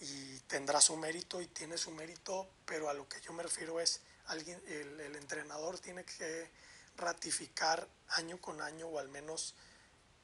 y 0.00 0.38
tendrá 0.40 0.80
su 0.80 0.96
mérito 0.96 1.40
y 1.40 1.46
tiene 1.48 1.76
su 1.76 1.90
mérito, 1.90 2.48
pero 2.64 2.88
a 2.88 2.94
lo 2.94 3.08
que 3.08 3.20
yo 3.20 3.32
me 3.32 3.42
refiero 3.42 3.80
es, 3.80 4.00
alguien, 4.26 4.60
el, 4.66 5.00
el 5.00 5.16
entrenador 5.16 5.78
tiene 5.78 6.04
que 6.04 6.50
ratificar 6.96 7.86
año 8.10 8.40
con 8.40 8.60
año 8.60 8.88
o 8.88 8.98
al 8.98 9.08
menos 9.08 9.54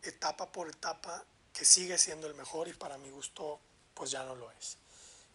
etapa 0.02 0.50
por 0.50 0.68
etapa 0.68 1.24
que 1.52 1.64
sigue 1.64 1.98
siendo 1.98 2.26
el 2.26 2.34
mejor 2.34 2.68
y 2.68 2.72
para 2.72 2.98
mi 2.98 3.10
gusto 3.10 3.60
pues 3.94 4.10
ya 4.10 4.24
no 4.24 4.34
lo 4.34 4.50
es. 4.52 4.78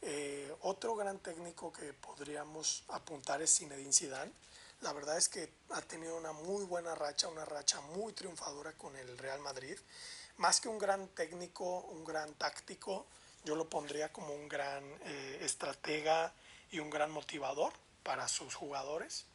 Eh, 0.02 0.54
otro 0.62 0.96
gran 0.96 1.20
técnico 1.20 1.74
que 1.74 1.94
podríamos 1.94 2.84
apuntar 2.88 3.42
es 3.42 3.58
Zinedine 3.58 3.92
Zidane 3.92 4.32
la 4.82 4.94
verdad 4.94 5.18
es 5.18 5.28
que 5.28 5.52
ha 5.72 5.82
tenido 5.82 6.16
una 6.16 6.32
muy 6.32 6.64
buena 6.64 6.96
racha, 6.96 7.28
una 7.28 7.44
racha 7.44 7.82
muy 7.82 8.14
triunfadora 8.14 8.72
con 8.74 8.96
el 8.96 9.18
Real 9.18 9.42
Madrid. 9.42 9.78
Más 10.38 10.62
que 10.62 10.70
un 10.70 10.80
gran 10.80 11.10
técnico, 11.10 11.82
un 11.82 12.06
gran 12.06 12.34
táctico, 12.36 13.06
yo 13.44 13.56
lo 13.56 13.70
pondría 13.70 14.12
como 14.12 14.34
un 14.34 14.48
gran 14.48 14.84
eh, 15.06 15.40
estratega 15.42 16.34
y 16.72 16.80
un 16.80 16.90
gran 16.90 17.12
motivador 17.12 17.74
para 18.04 18.28
sus 18.28 18.56
jugadores, 18.56 19.26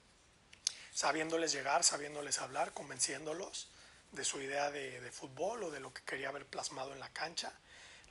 sabiéndoles 0.92 1.52
llegar, 1.52 1.84
sabiéndoles 1.84 2.40
hablar, 2.40 2.72
convenciéndolos 2.72 3.68
de 4.12 4.24
su 4.24 4.40
idea 4.40 4.70
de, 4.70 5.00
de, 5.00 5.10
fútbol 5.10 5.64
o 5.64 5.70
de 5.70 5.80
lo 5.80 5.92
que 5.92 6.02
quería 6.02 6.30
ver 6.30 6.46
plasmado 6.46 6.92
en 6.92 7.00
la 7.00 7.08
cancha. 7.08 7.52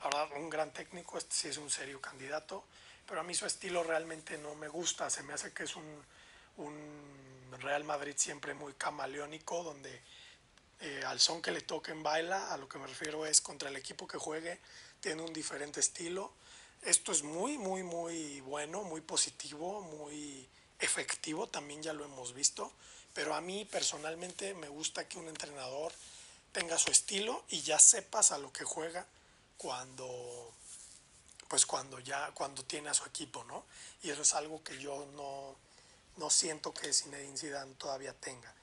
La 0.00 0.04
verdad, 0.04 0.28
un 0.36 0.50
gran 0.50 0.72
técnico, 0.72 1.16
este 1.16 1.34
sí 1.34 1.48
es 1.48 1.56
un 1.56 1.70
serio 1.70 2.00
candidato, 2.00 2.64
pero 3.06 3.20
a 3.20 3.24
mí 3.24 3.34
su 3.34 3.46
estilo 3.46 3.82
realmente 3.82 4.36
no 4.38 4.54
me 4.54 4.68
gusta, 4.68 5.08
se 5.08 5.22
me 5.22 5.32
hace 5.32 5.52
que 5.52 5.64
es 5.64 5.76
un, 5.76 6.04
un 6.58 7.54
Real 7.60 7.84
Madrid 7.84 8.14
siempre 8.16 8.54
muy 8.54 8.74
camaleónico, 8.74 9.62
donde 9.62 10.02
eh, 10.80 11.02
al 11.06 11.20
son 11.20 11.40
que 11.40 11.50
le 11.50 11.60
toquen 11.60 12.02
baila, 12.02 12.52
a 12.52 12.56
lo 12.56 12.68
que 12.68 12.78
me 12.78 12.86
refiero 12.86 13.24
es 13.26 13.40
contra 13.40 13.68
el 13.68 13.76
equipo 13.76 14.06
que 14.06 14.18
juegue, 14.18 14.60
tiene 15.04 15.20
un 15.20 15.34
diferente 15.34 15.80
estilo. 15.80 16.32
Esto 16.80 17.12
es 17.12 17.22
muy, 17.22 17.58
muy, 17.58 17.82
muy 17.82 18.40
bueno, 18.40 18.84
muy 18.84 19.02
positivo, 19.02 19.82
muy 19.82 20.48
efectivo, 20.78 21.46
también 21.46 21.82
ya 21.82 21.92
lo 21.92 22.06
hemos 22.06 22.32
visto, 22.32 22.72
pero 23.12 23.34
a 23.34 23.42
mí 23.42 23.66
personalmente 23.66 24.54
me 24.54 24.68
gusta 24.68 25.06
que 25.06 25.18
un 25.18 25.28
entrenador 25.28 25.92
tenga 26.52 26.78
su 26.78 26.90
estilo 26.90 27.44
y 27.50 27.60
ya 27.60 27.78
sepas 27.78 28.32
a 28.32 28.38
lo 28.38 28.50
que 28.50 28.64
juega 28.64 29.06
cuando 29.58 30.54
pues 31.48 31.66
cuando 31.66 31.98
ya 31.98 32.30
cuando 32.32 32.64
tiene 32.64 32.88
a 32.88 32.94
su 32.94 33.04
equipo, 33.04 33.44
¿no? 33.44 33.66
Y 34.02 34.08
eso 34.08 34.22
es 34.22 34.32
algo 34.32 34.64
que 34.64 34.78
yo 34.78 35.06
no 35.16 35.54
no 36.16 36.30
siento 36.30 36.72
que 36.72 36.90
Zinedine 36.94 37.36
Zidane 37.36 37.74
todavía 37.74 38.14
tenga. 38.14 38.54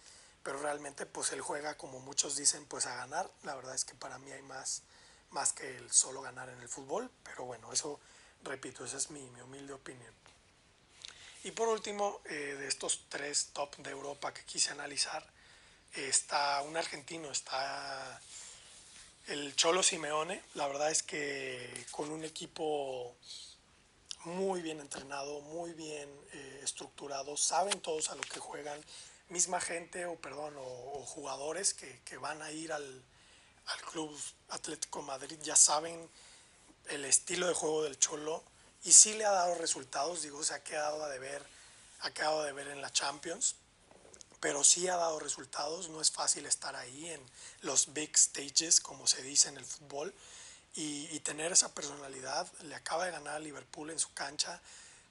Pero 0.41 0.59
realmente 0.59 1.05
pues 1.05 1.31
él 1.33 1.41
juega 1.41 1.77
como 1.77 1.99
muchos 1.99 2.35
dicen 2.35 2.65
pues 2.65 2.87
a 2.87 2.95
ganar. 2.95 3.29
La 3.43 3.53
verdad 3.53 3.75
es 3.75 3.85
que 3.85 3.93
para 3.93 4.17
mí 4.17 4.31
hay 4.31 4.41
más, 4.41 4.81
más 5.31 5.53
que 5.53 5.77
el 5.77 5.91
solo 5.91 6.21
ganar 6.21 6.49
en 6.49 6.61
el 6.61 6.69
fútbol. 6.69 7.09
Pero 7.23 7.45
bueno, 7.45 7.71
eso 7.73 7.99
repito, 8.43 8.85
esa 8.85 8.97
es 8.97 9.11
mi, 9.11 9.21
humilde 9.41 9.73
opinión. 9.73 10.13
Y 11.43 11.51
por 11.51 11.67
último, 11.67 12.21
eh, 12.25 12.55
de 12.59 12.67
estos 12.67 13.05
tres 13.09 13.49
top 13.53 13.75
de 13.77 13.91
Europa 13.91 14.33
que 14.33 14.43
quise 14.45 14.71
analizar, 14.71 15.25
está 15.93 16.61
un 16.61 16.77
argentino, 16.77 17.31
está 17.31 18.21
el 19.27 19.55
Cholo 19.55 19.83
Simeone. 19.83 20.41
La 20.53 20.67
verdad 20.67 20.91
es 20.91 21.03
que 21.03 21.85
con 21.91 22.11
un 22.11 22.23
equipo 22.23 23.15
muy 24.25 24.61
bien 24.61 24.79
entrenado, 24.79 25.41
muy 25.41 25.73
bien 25.73 26.09
eh, 26.33 26.61
estructurado, 26.63 27.35
saben 27.37 27.81
todos 27.81 28.11
a 28.11 28.15
lo 28.15 28.21
que 28.21 28.39
juegan, 28.39 28.79
misma 29.29 29.59
gente 29.59 30.05
o 30.05 30.15
perdón, 30.15 30.53
o, 30.57 31.03
jugadores 31.07 31.73
que, 31.73 32.01
que, 32.05 32.17
van 32.17 32.41
a 32.41 32.51
ir 32.51 32.71
al, 32.71 33.03
al, 33.67 33.81
Club 33.81 34.17
Atlético 34.49 35.01
Madrid 35.01 35.37
ya 35.41 35.55
saben 35.55 36.09
el 36.89 37.05
estilo 37.05 37.47
de 37.47 37.53
juego 37.53 37.83
del 37.83 37.99
Cholo 37.99 38.43
y 38.83 38.93
sí 38.93 39.13
le 39.13 39.25
ha 39.25 39.31
dado 39.31 39.55
resultados, 39.55 40.21
digo, 40.21 40.43
se 40.43 40.53
ha 40.53 40.63
quedado 40.63 41.07
de 41.07 41.19
ver, 41.19 41.45
ha 42.01 42.11
quedado 42.11 42.43
de 42.43 42.51
ver 42.51 42.67
en 42.67 42.81
la 42.81 42.91
Champions, 42.91 43.55
pero 44.39 44.63
sí 44.63 44.87
ha 44.87 44.97
dado 44.97 45.19
resultados, 45.19 45.89
no 45.89 46.01
es 46.01 46.11
fácil 46.11 46.47
estar 46.47 46.75
ahí 46.75 47.11
en 47.11 47.21
los 47.61 47.93
big 47.93 48.17
stages, 48.17 48.81
como 48.81 49.05
se 49.05 49.21
dice 49.21 49.49
en 49.49 49.57
el 49.57 49.65
fútbol, 49.65 50.13
y, 50.73 51.19
tener 51.19 51.51
esa 51.51 51.73
personalidad. 51.75 52.51
Le 52.63 52.75
acaba 52.75 53.05
de 53.05 53.11
ganar 53.11 53.35
a 53.35 53.39
Liverpool 53.39 53.91
en 53.91 53.99
su 53.99 54.13
cancha, 54.13 54.59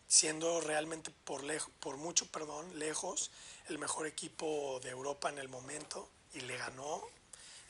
siendo 0.09 0.61
realmente 0.61 1.13
por, 1.25 1.43
por 1.79 1.97
mucho 1.97 2.27
perdón, 2.27 2.79
lejos 2.79 3.31
el 3.69 3.79
mejor 3.79 4.07
equipo 4.07 4.81
de 4.83 4.91
Europa 4.91 5.29
en 5.29 5.39
el 5.39 5.49
momento 5.49 6.09
y 6.35 6.41
le 6.41 6.57
ganó. 6.57 7.03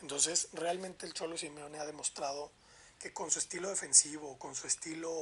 Entonces 0.03 0.49
realmente 0.53 1.07
el 1.07 1.15
Cholo 1.15 1.37
Simeone 1.37 1.79
ha 1.79 1.87
demostrado 1.87 2.51
que 2.99 3.13
con 3.13 3.31
su 3.31 3.39
estilo 3.39 3.69
defensivo, 3.69 4.39
con 4.39 4.55
su 4.55 4.67
estilo, 4.67 5.13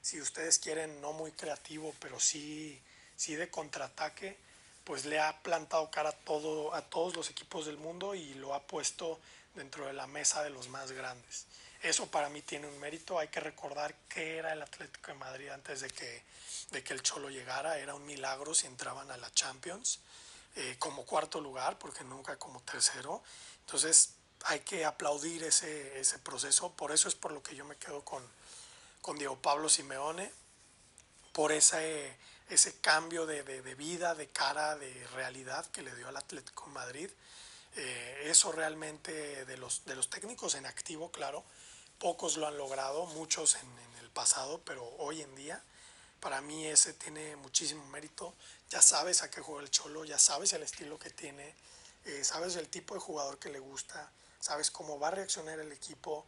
si 0.00 0.20
ustedes 0.20 0.58
quieren, 0.58 1.00
no 1.00 1.12
muy 1.12 1.32
creativo, 1.32 1.94
pero 2.00 2.18
sí, 2.18 2.80
sí 3.16 3.34
de 3.34 3.50
contraataque, 3.50 4.36
pues 4.84 5.04
le 5.04 5.18
ha 5.18 5.42
plantado 5.42 5.90
cara 5.90 6.10
a, 6.10 6.12
todo, 6.12 6.74
a 6.74 6.82
todos 6.82 7.16
los 7.16 7.30
equipos 7.30 7.66
del 7.66 7.78
mundo 7.78 8.14
y 8.14 8.34
lo 8.34 8.54
ha 8.54 8.62
puesto 8.62 9.18
dentro 9.54 9.86
de 9.86 9.92
la 9.92 10.06
mesa 10.06 10.42
de 10.42 10.50
los 10.50 10.68
más 10.68 10.92
grandes. 10.92 11.46
Eso 11.82 12.06
para 12.06 12.30
mí 12.30 12.40
tiene 12.40 12.66
un 12.66 12.78
mérito. 12.80 13.18
Hay 13.18 13.28
que 13.28 13.40
recordar 13.40 13.94
que 14.08 14.38
era 14.38 14.54
el 14.54 14.62
Atlético 14.62 15.08
de 15.08 15.18
Madrid 15.18 15.48
antes 15.50 15.80
de 15.82 15.90
que, 15.90 16.22
de 16.70 16.82
que 16.82 16.94
el 16.94 17.02
Cholo 17.02 17.28
llegara. 17.28 17.78
Era 17.78 17.94
un 17.94 18.06
milagro 18.06 18.54
si 18.54 18.66
entraban 18.66 19.10
a 19.10 19.18
la 19.18 19.30
Champions 19.32 20.00
eh, 20.56 20.76
como 20.78 21.04
cuarto 21.04 21.40
lugar, 21.40 21.78
porque 21.78 22.02
nunca 22.04 22.36
como 22.36 22.60
tercero. 22.62 23.22
Entonces 23.66 24.10
hay 24.44 24.60
que 24.60 24.84
aplaudir 24.84 25.42
ese, 25.44 25.98
ese 25.98 26.18
proceso. 26.18 26.72
Por 26.72 26.92
eso 26.92 27.08
es 27.08 27.14
por 27.14 27.32
lo 27.32 27.42
que 27.42 27.56
yo 27.56 27.64
me 27.64 27.76
quedo 27.76 28.04
con, 28.04 28.22
con 29.00 29.18
Diego 29.18 29.36
Pablo 29.36 29.68
Simeone, 29.68 30.30
por 31.32 31.52
ese, 31.52 32.16
ese 32.48 32.78
cambio 32.80 33.26
de, 33.26 33.42
de, 33.42 33.74
vida, 33.74 34.14
de 34.14 34.28
cara, 34.28 34.76
de 34.76 35.06
realidad 35.14 35.66
que 35.66 35.82
le 35.82 35.94
dio 35.94 36.08
al 36.08 36.16
Atlético 36.16 36.66
Madrid. 36.68 37.10
Eh, 37.76 38.22
eso 38.26 38.52
realmente 38.52 39.44
de 39.44 39.56
los, 39.56 39.84
de 39.84 39.96
los 39.96 40.08
técnicos 40.08 40.54
en 40.54 40.66
activo, 40.66 41.10
claro, 41.10 41.44
pocos 41.98 42.36
lo 42.36 42.46
han 42.46 42.56
logrado, 42.56 43.06
muchos 43.06 43.56
en 43.56 43.68
el 44.00 44.10
pasado, 44.10 44.60
pero 44.64 44.84
hoy 44.98 45.22
en 45.22 45.34
día 45.34 45.62
para 46.24 46.40
mí 46.40 46.66
ese 46.66 46.94
tiene 46.94 47.36
muchísimo 47.36 47.84
mérito. 47.88 48.34
Ya 48.70 48.80
sabes 48.80 49.22
a 49.22 49.30
qué 49.30 49.42
juega 49.42 49.62
el 49.62 49.70
Cholo, 49.70 50.06
ya 50.06 50.18
sabes 50.18 50.54
el 50.54 50.62
estilo 50.62 50.98
que 50.98 51.10
tiene, 51.10 51.54
eh, 52.04 52.22
sabes 52.22 52.56
el 52.56 52.68
tipo 52.68 52.94
de 52.94 53.00
jugador 53.00 53.38
que 53.38 53.48
le 53.48 53.58
gusta, 53.58 54.10
sabes 54.38 54.70
cómo 54.70 54.98
va 54.98 55.08
a 55.08 55.12
reaccionar 55.12 55.58
el 55.58 55.72
equipo. 55.72 56.26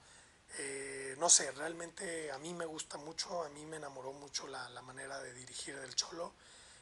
Eh, 0.58 1.14
no 1.18 1.28
sé, 1.28 1.50
realmente 1.52 2.30
a 2.32 2.38
mí 2.38 2.54
me 2.54 2.64
gusta 2.64 2.96
mucho, 2.96 3.44
a 3.44 3.48
mí 3.50 3.66
me 3.66 3.76
enamoró 3.76 4.12
mucho 4.12 4.46
la, 4.46 4.68
la 4.70 4.80
manera 4.80 5.20
de 5.20 5.34
dirigir 5.34 5.78
del 5.78 5.94
Cholo. 5.94 6.32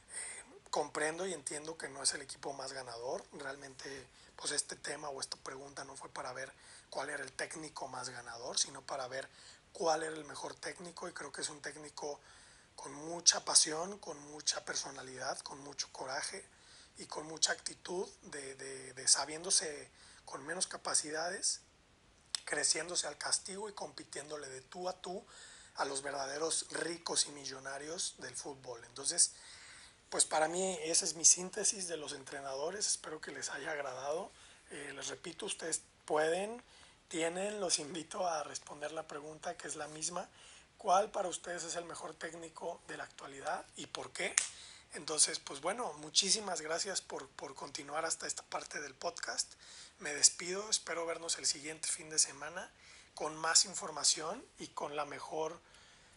Eh, 0.09 0.59
comprendo 0.69 1.25
y 1.25 1.33
entiendo 1.33 1.77
que 1.77 1.89
no 1.89 2.03
es 2.03 2.13
el 2.13 2.21
equipo 2.21 2.53
más 2.53 2.71
ganador. 2.71 3.25
Realmente, 3.33 4.07
pues 4.37 4.51
este 4.51 4.77
tema 4.77 5.09
o 5.09 5.19
esta 5.19 5.35
pregunta 5.37 5.83
no 5.83 5.95
fue 5.97 6.09
para 6.09 6.31
ver 6.31 6.51
cuál 6.89 7.09
era 7.09 7.23
el 7.23 7.33
técnico 7.33 7.89
más 7.89 8.09
ganador, 8.09 8.57
sino 8.57 8.81
para 8.81 9.07
ver 9.09 9.27
cuál 9.73 10.03
era 10.03 10.15
el 10.15 10.23
mejor 10.23 10.55
técnico 10.55 11.09
y 11.09 11.11
creo 11.11 11.33
que 11.33 11.41
es 11.41 11.49
un 11.49 11.61
técnico 11.61 12.21
con 12.77 12.93
mucha 12.93 13.43
pasión, 13.43 13.99
con 13.99 14.17
mucha 14.31 14.63
personalidad, 14.63 15.37
con 15.39 15.59
mucho 15.59 15.89
coraje 15.91 16.45
y 16.97 17.05
con 17.05 17.25
mucha 17.27 17.51
actitud 17.51 18.07
de, 18.23 18.55
de, 18.55 18.93
de 18.93 19.07
sabiéndose 19.07 19.89
con 20.25 20.45
menos 20.45 20.67
capacidades, 20.67 21.61
creciéndose 22.45 23.07
al 23.07 23.17
castigo 23.17 23.69
y 23.69 23.73
compitiéndole 23.73 24.47
de 24.49 24.61
tú 24.61 24.89
a 24.89 24.93
tú 25.01 25.25
a 25.75 25.85
los 25.85 26.01
verdaderos 26.01 26.67
ricos 26.71 27.27
y 27.27 27.31
millonarios 27.31 28.15
del 28.19 28.35
fútbol. 28.35 28.83
Entonces, 28.85 29.33
pues 30.09 30.25
para 30.25 30.47
mí 30.47 30.77
esa 30.83 31.05
es 31.05 31.15
mi 31.15 31.25
síntesis 31.25 31.87
de 31.87 31.97
los 31.97 32.13
entrenadores, 32.13 32.87
espero 32.87 33.19
que 33.19 33.31
les 33.31 33.49
haya 33.49 33.71
agradado. 33.71 34.31
Eh, 34.71 34.93
les 34.95 35.07
repito, 35.07 35.45
ustedes 35.45 35.81
pueden, 36.05 36.63
tienen, 37.07 37.59
los 37.59 37.79
invito 37.79 38.27
a 38.27 38.43
responder 38.43 38.91
la 38.91 39.07
pregunta 39.07 39.57
que 39.57 39.67
es 39.67 39.75
la 39.75 39.87
misma. 39.89 40.29
¿Cuál 40.77 41.11
para 41.11 41.27
ustedes 41.27 41.63
es 41.63 41.75
el 41.75 41.85
mejor 41.85 42.13
técnico 42.13 42.81
de 42.87 42.97
la 42.97 43.03
actualidad 43.03 43.65
y 43.75 43.87
por 43.87 44.11
qué? 44.11 44.35
Entonces, 44.95 45.39
pues 45.39 45.61
bueno, 45.61 45.91
muchísimas 45.99 46.61
gracias 46.61 47.01
por, 47.01 47.27
por 47.29 47.53
continuar 47.53 48.05
hasta 48.05 48.27
esta 48.27 48.43
parte 48.43 48.81
del 48.81 48.93
podcast. 48.93 49.53
Me 49.99 50.13
despido, 50.13 50.69
espero 50.69 51.05
vernos 51.05 51.37
el 51.37 51.45
siguiente 51.45 51.87
fin 51.87 52.09
de 52.09 52.17
semana 52.17 52.71
con 53.13 53.35
más 53.35 53.65
información 53.65 54.43
y 54.59 54.67
con 54.67 54.95
la 54.95 55.05
mejor 55.05 55.59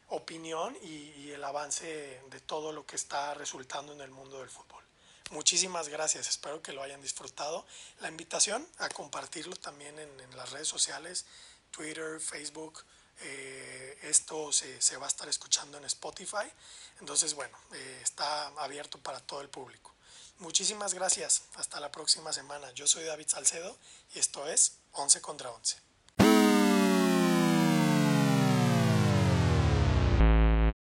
opinión 0.08 0.76
y, 0.82 1.30
el 1.30 1.44
avance 1.44 2.20
de 2.30 2.40
todo 2.40 2.72
lo 2.72 2.86
que 2.86 2.96
está 2.96 3.34
resultando 3.34 3.92
en 3.92 4.00
el 4.00 4.10
mundo 4.10 4.40
del 4.40 4.48
fútbol. 4.48 4.82
Muchísimas 5.30 5.88
gracias, 5.88 6.28
espero 6.28 6.62
que 6.62 6.72
lo 6.72 6.82
hayan 6.82 7.02
disfrutado. 7.02 7.66
La 8.00 8.08
invitación 8.08 8.66
a 8.78 8.88
compartirlo 8.88 9.54
también 9.56 9.98
en 9.98 10.36
las 10.36 10.50
redes 10.50 10.66
sociales, 10.66 11.26
Twitter, 11.70 12.18
Facebook. 12.18 12.82
Eh, 13.20 13.98
esto 14.02 14.52
se, 14.52 14.80
se, 14.80 14.96
va 14.96 15.06
a 15.06 15.08
estar 15.08 15.28
escuchando 15.28 15.78
en 15.78 15.84
Spotify. 15.84 16.50
Entonces, 17.00 17.34
bueno, 17.34 17.56
eh, 17.72 18.00
está 18.02 18.48
abierto 18.58 18.98
para 18.98 19.20
todo 19.20 19.40
el 19.40 19.48
público. 19.48 19.94
Muchísimas 20.38 20.94
gracias. 20.94 21.42
Hasta 21.56 21.80
la 21.80 21.90
próxima 21.90 22.32
semana. 22.32 22.70
Yo 22.72 22.86
soy 22.86 23.04
David 23.04 23.26
Salcedo 23.28 23.76
y 24.14 24.18
esto 24.18 24.46
es 24.46 24.78
11 24.92 25.20
contra 25.20 25.50
11. 25.50 26.67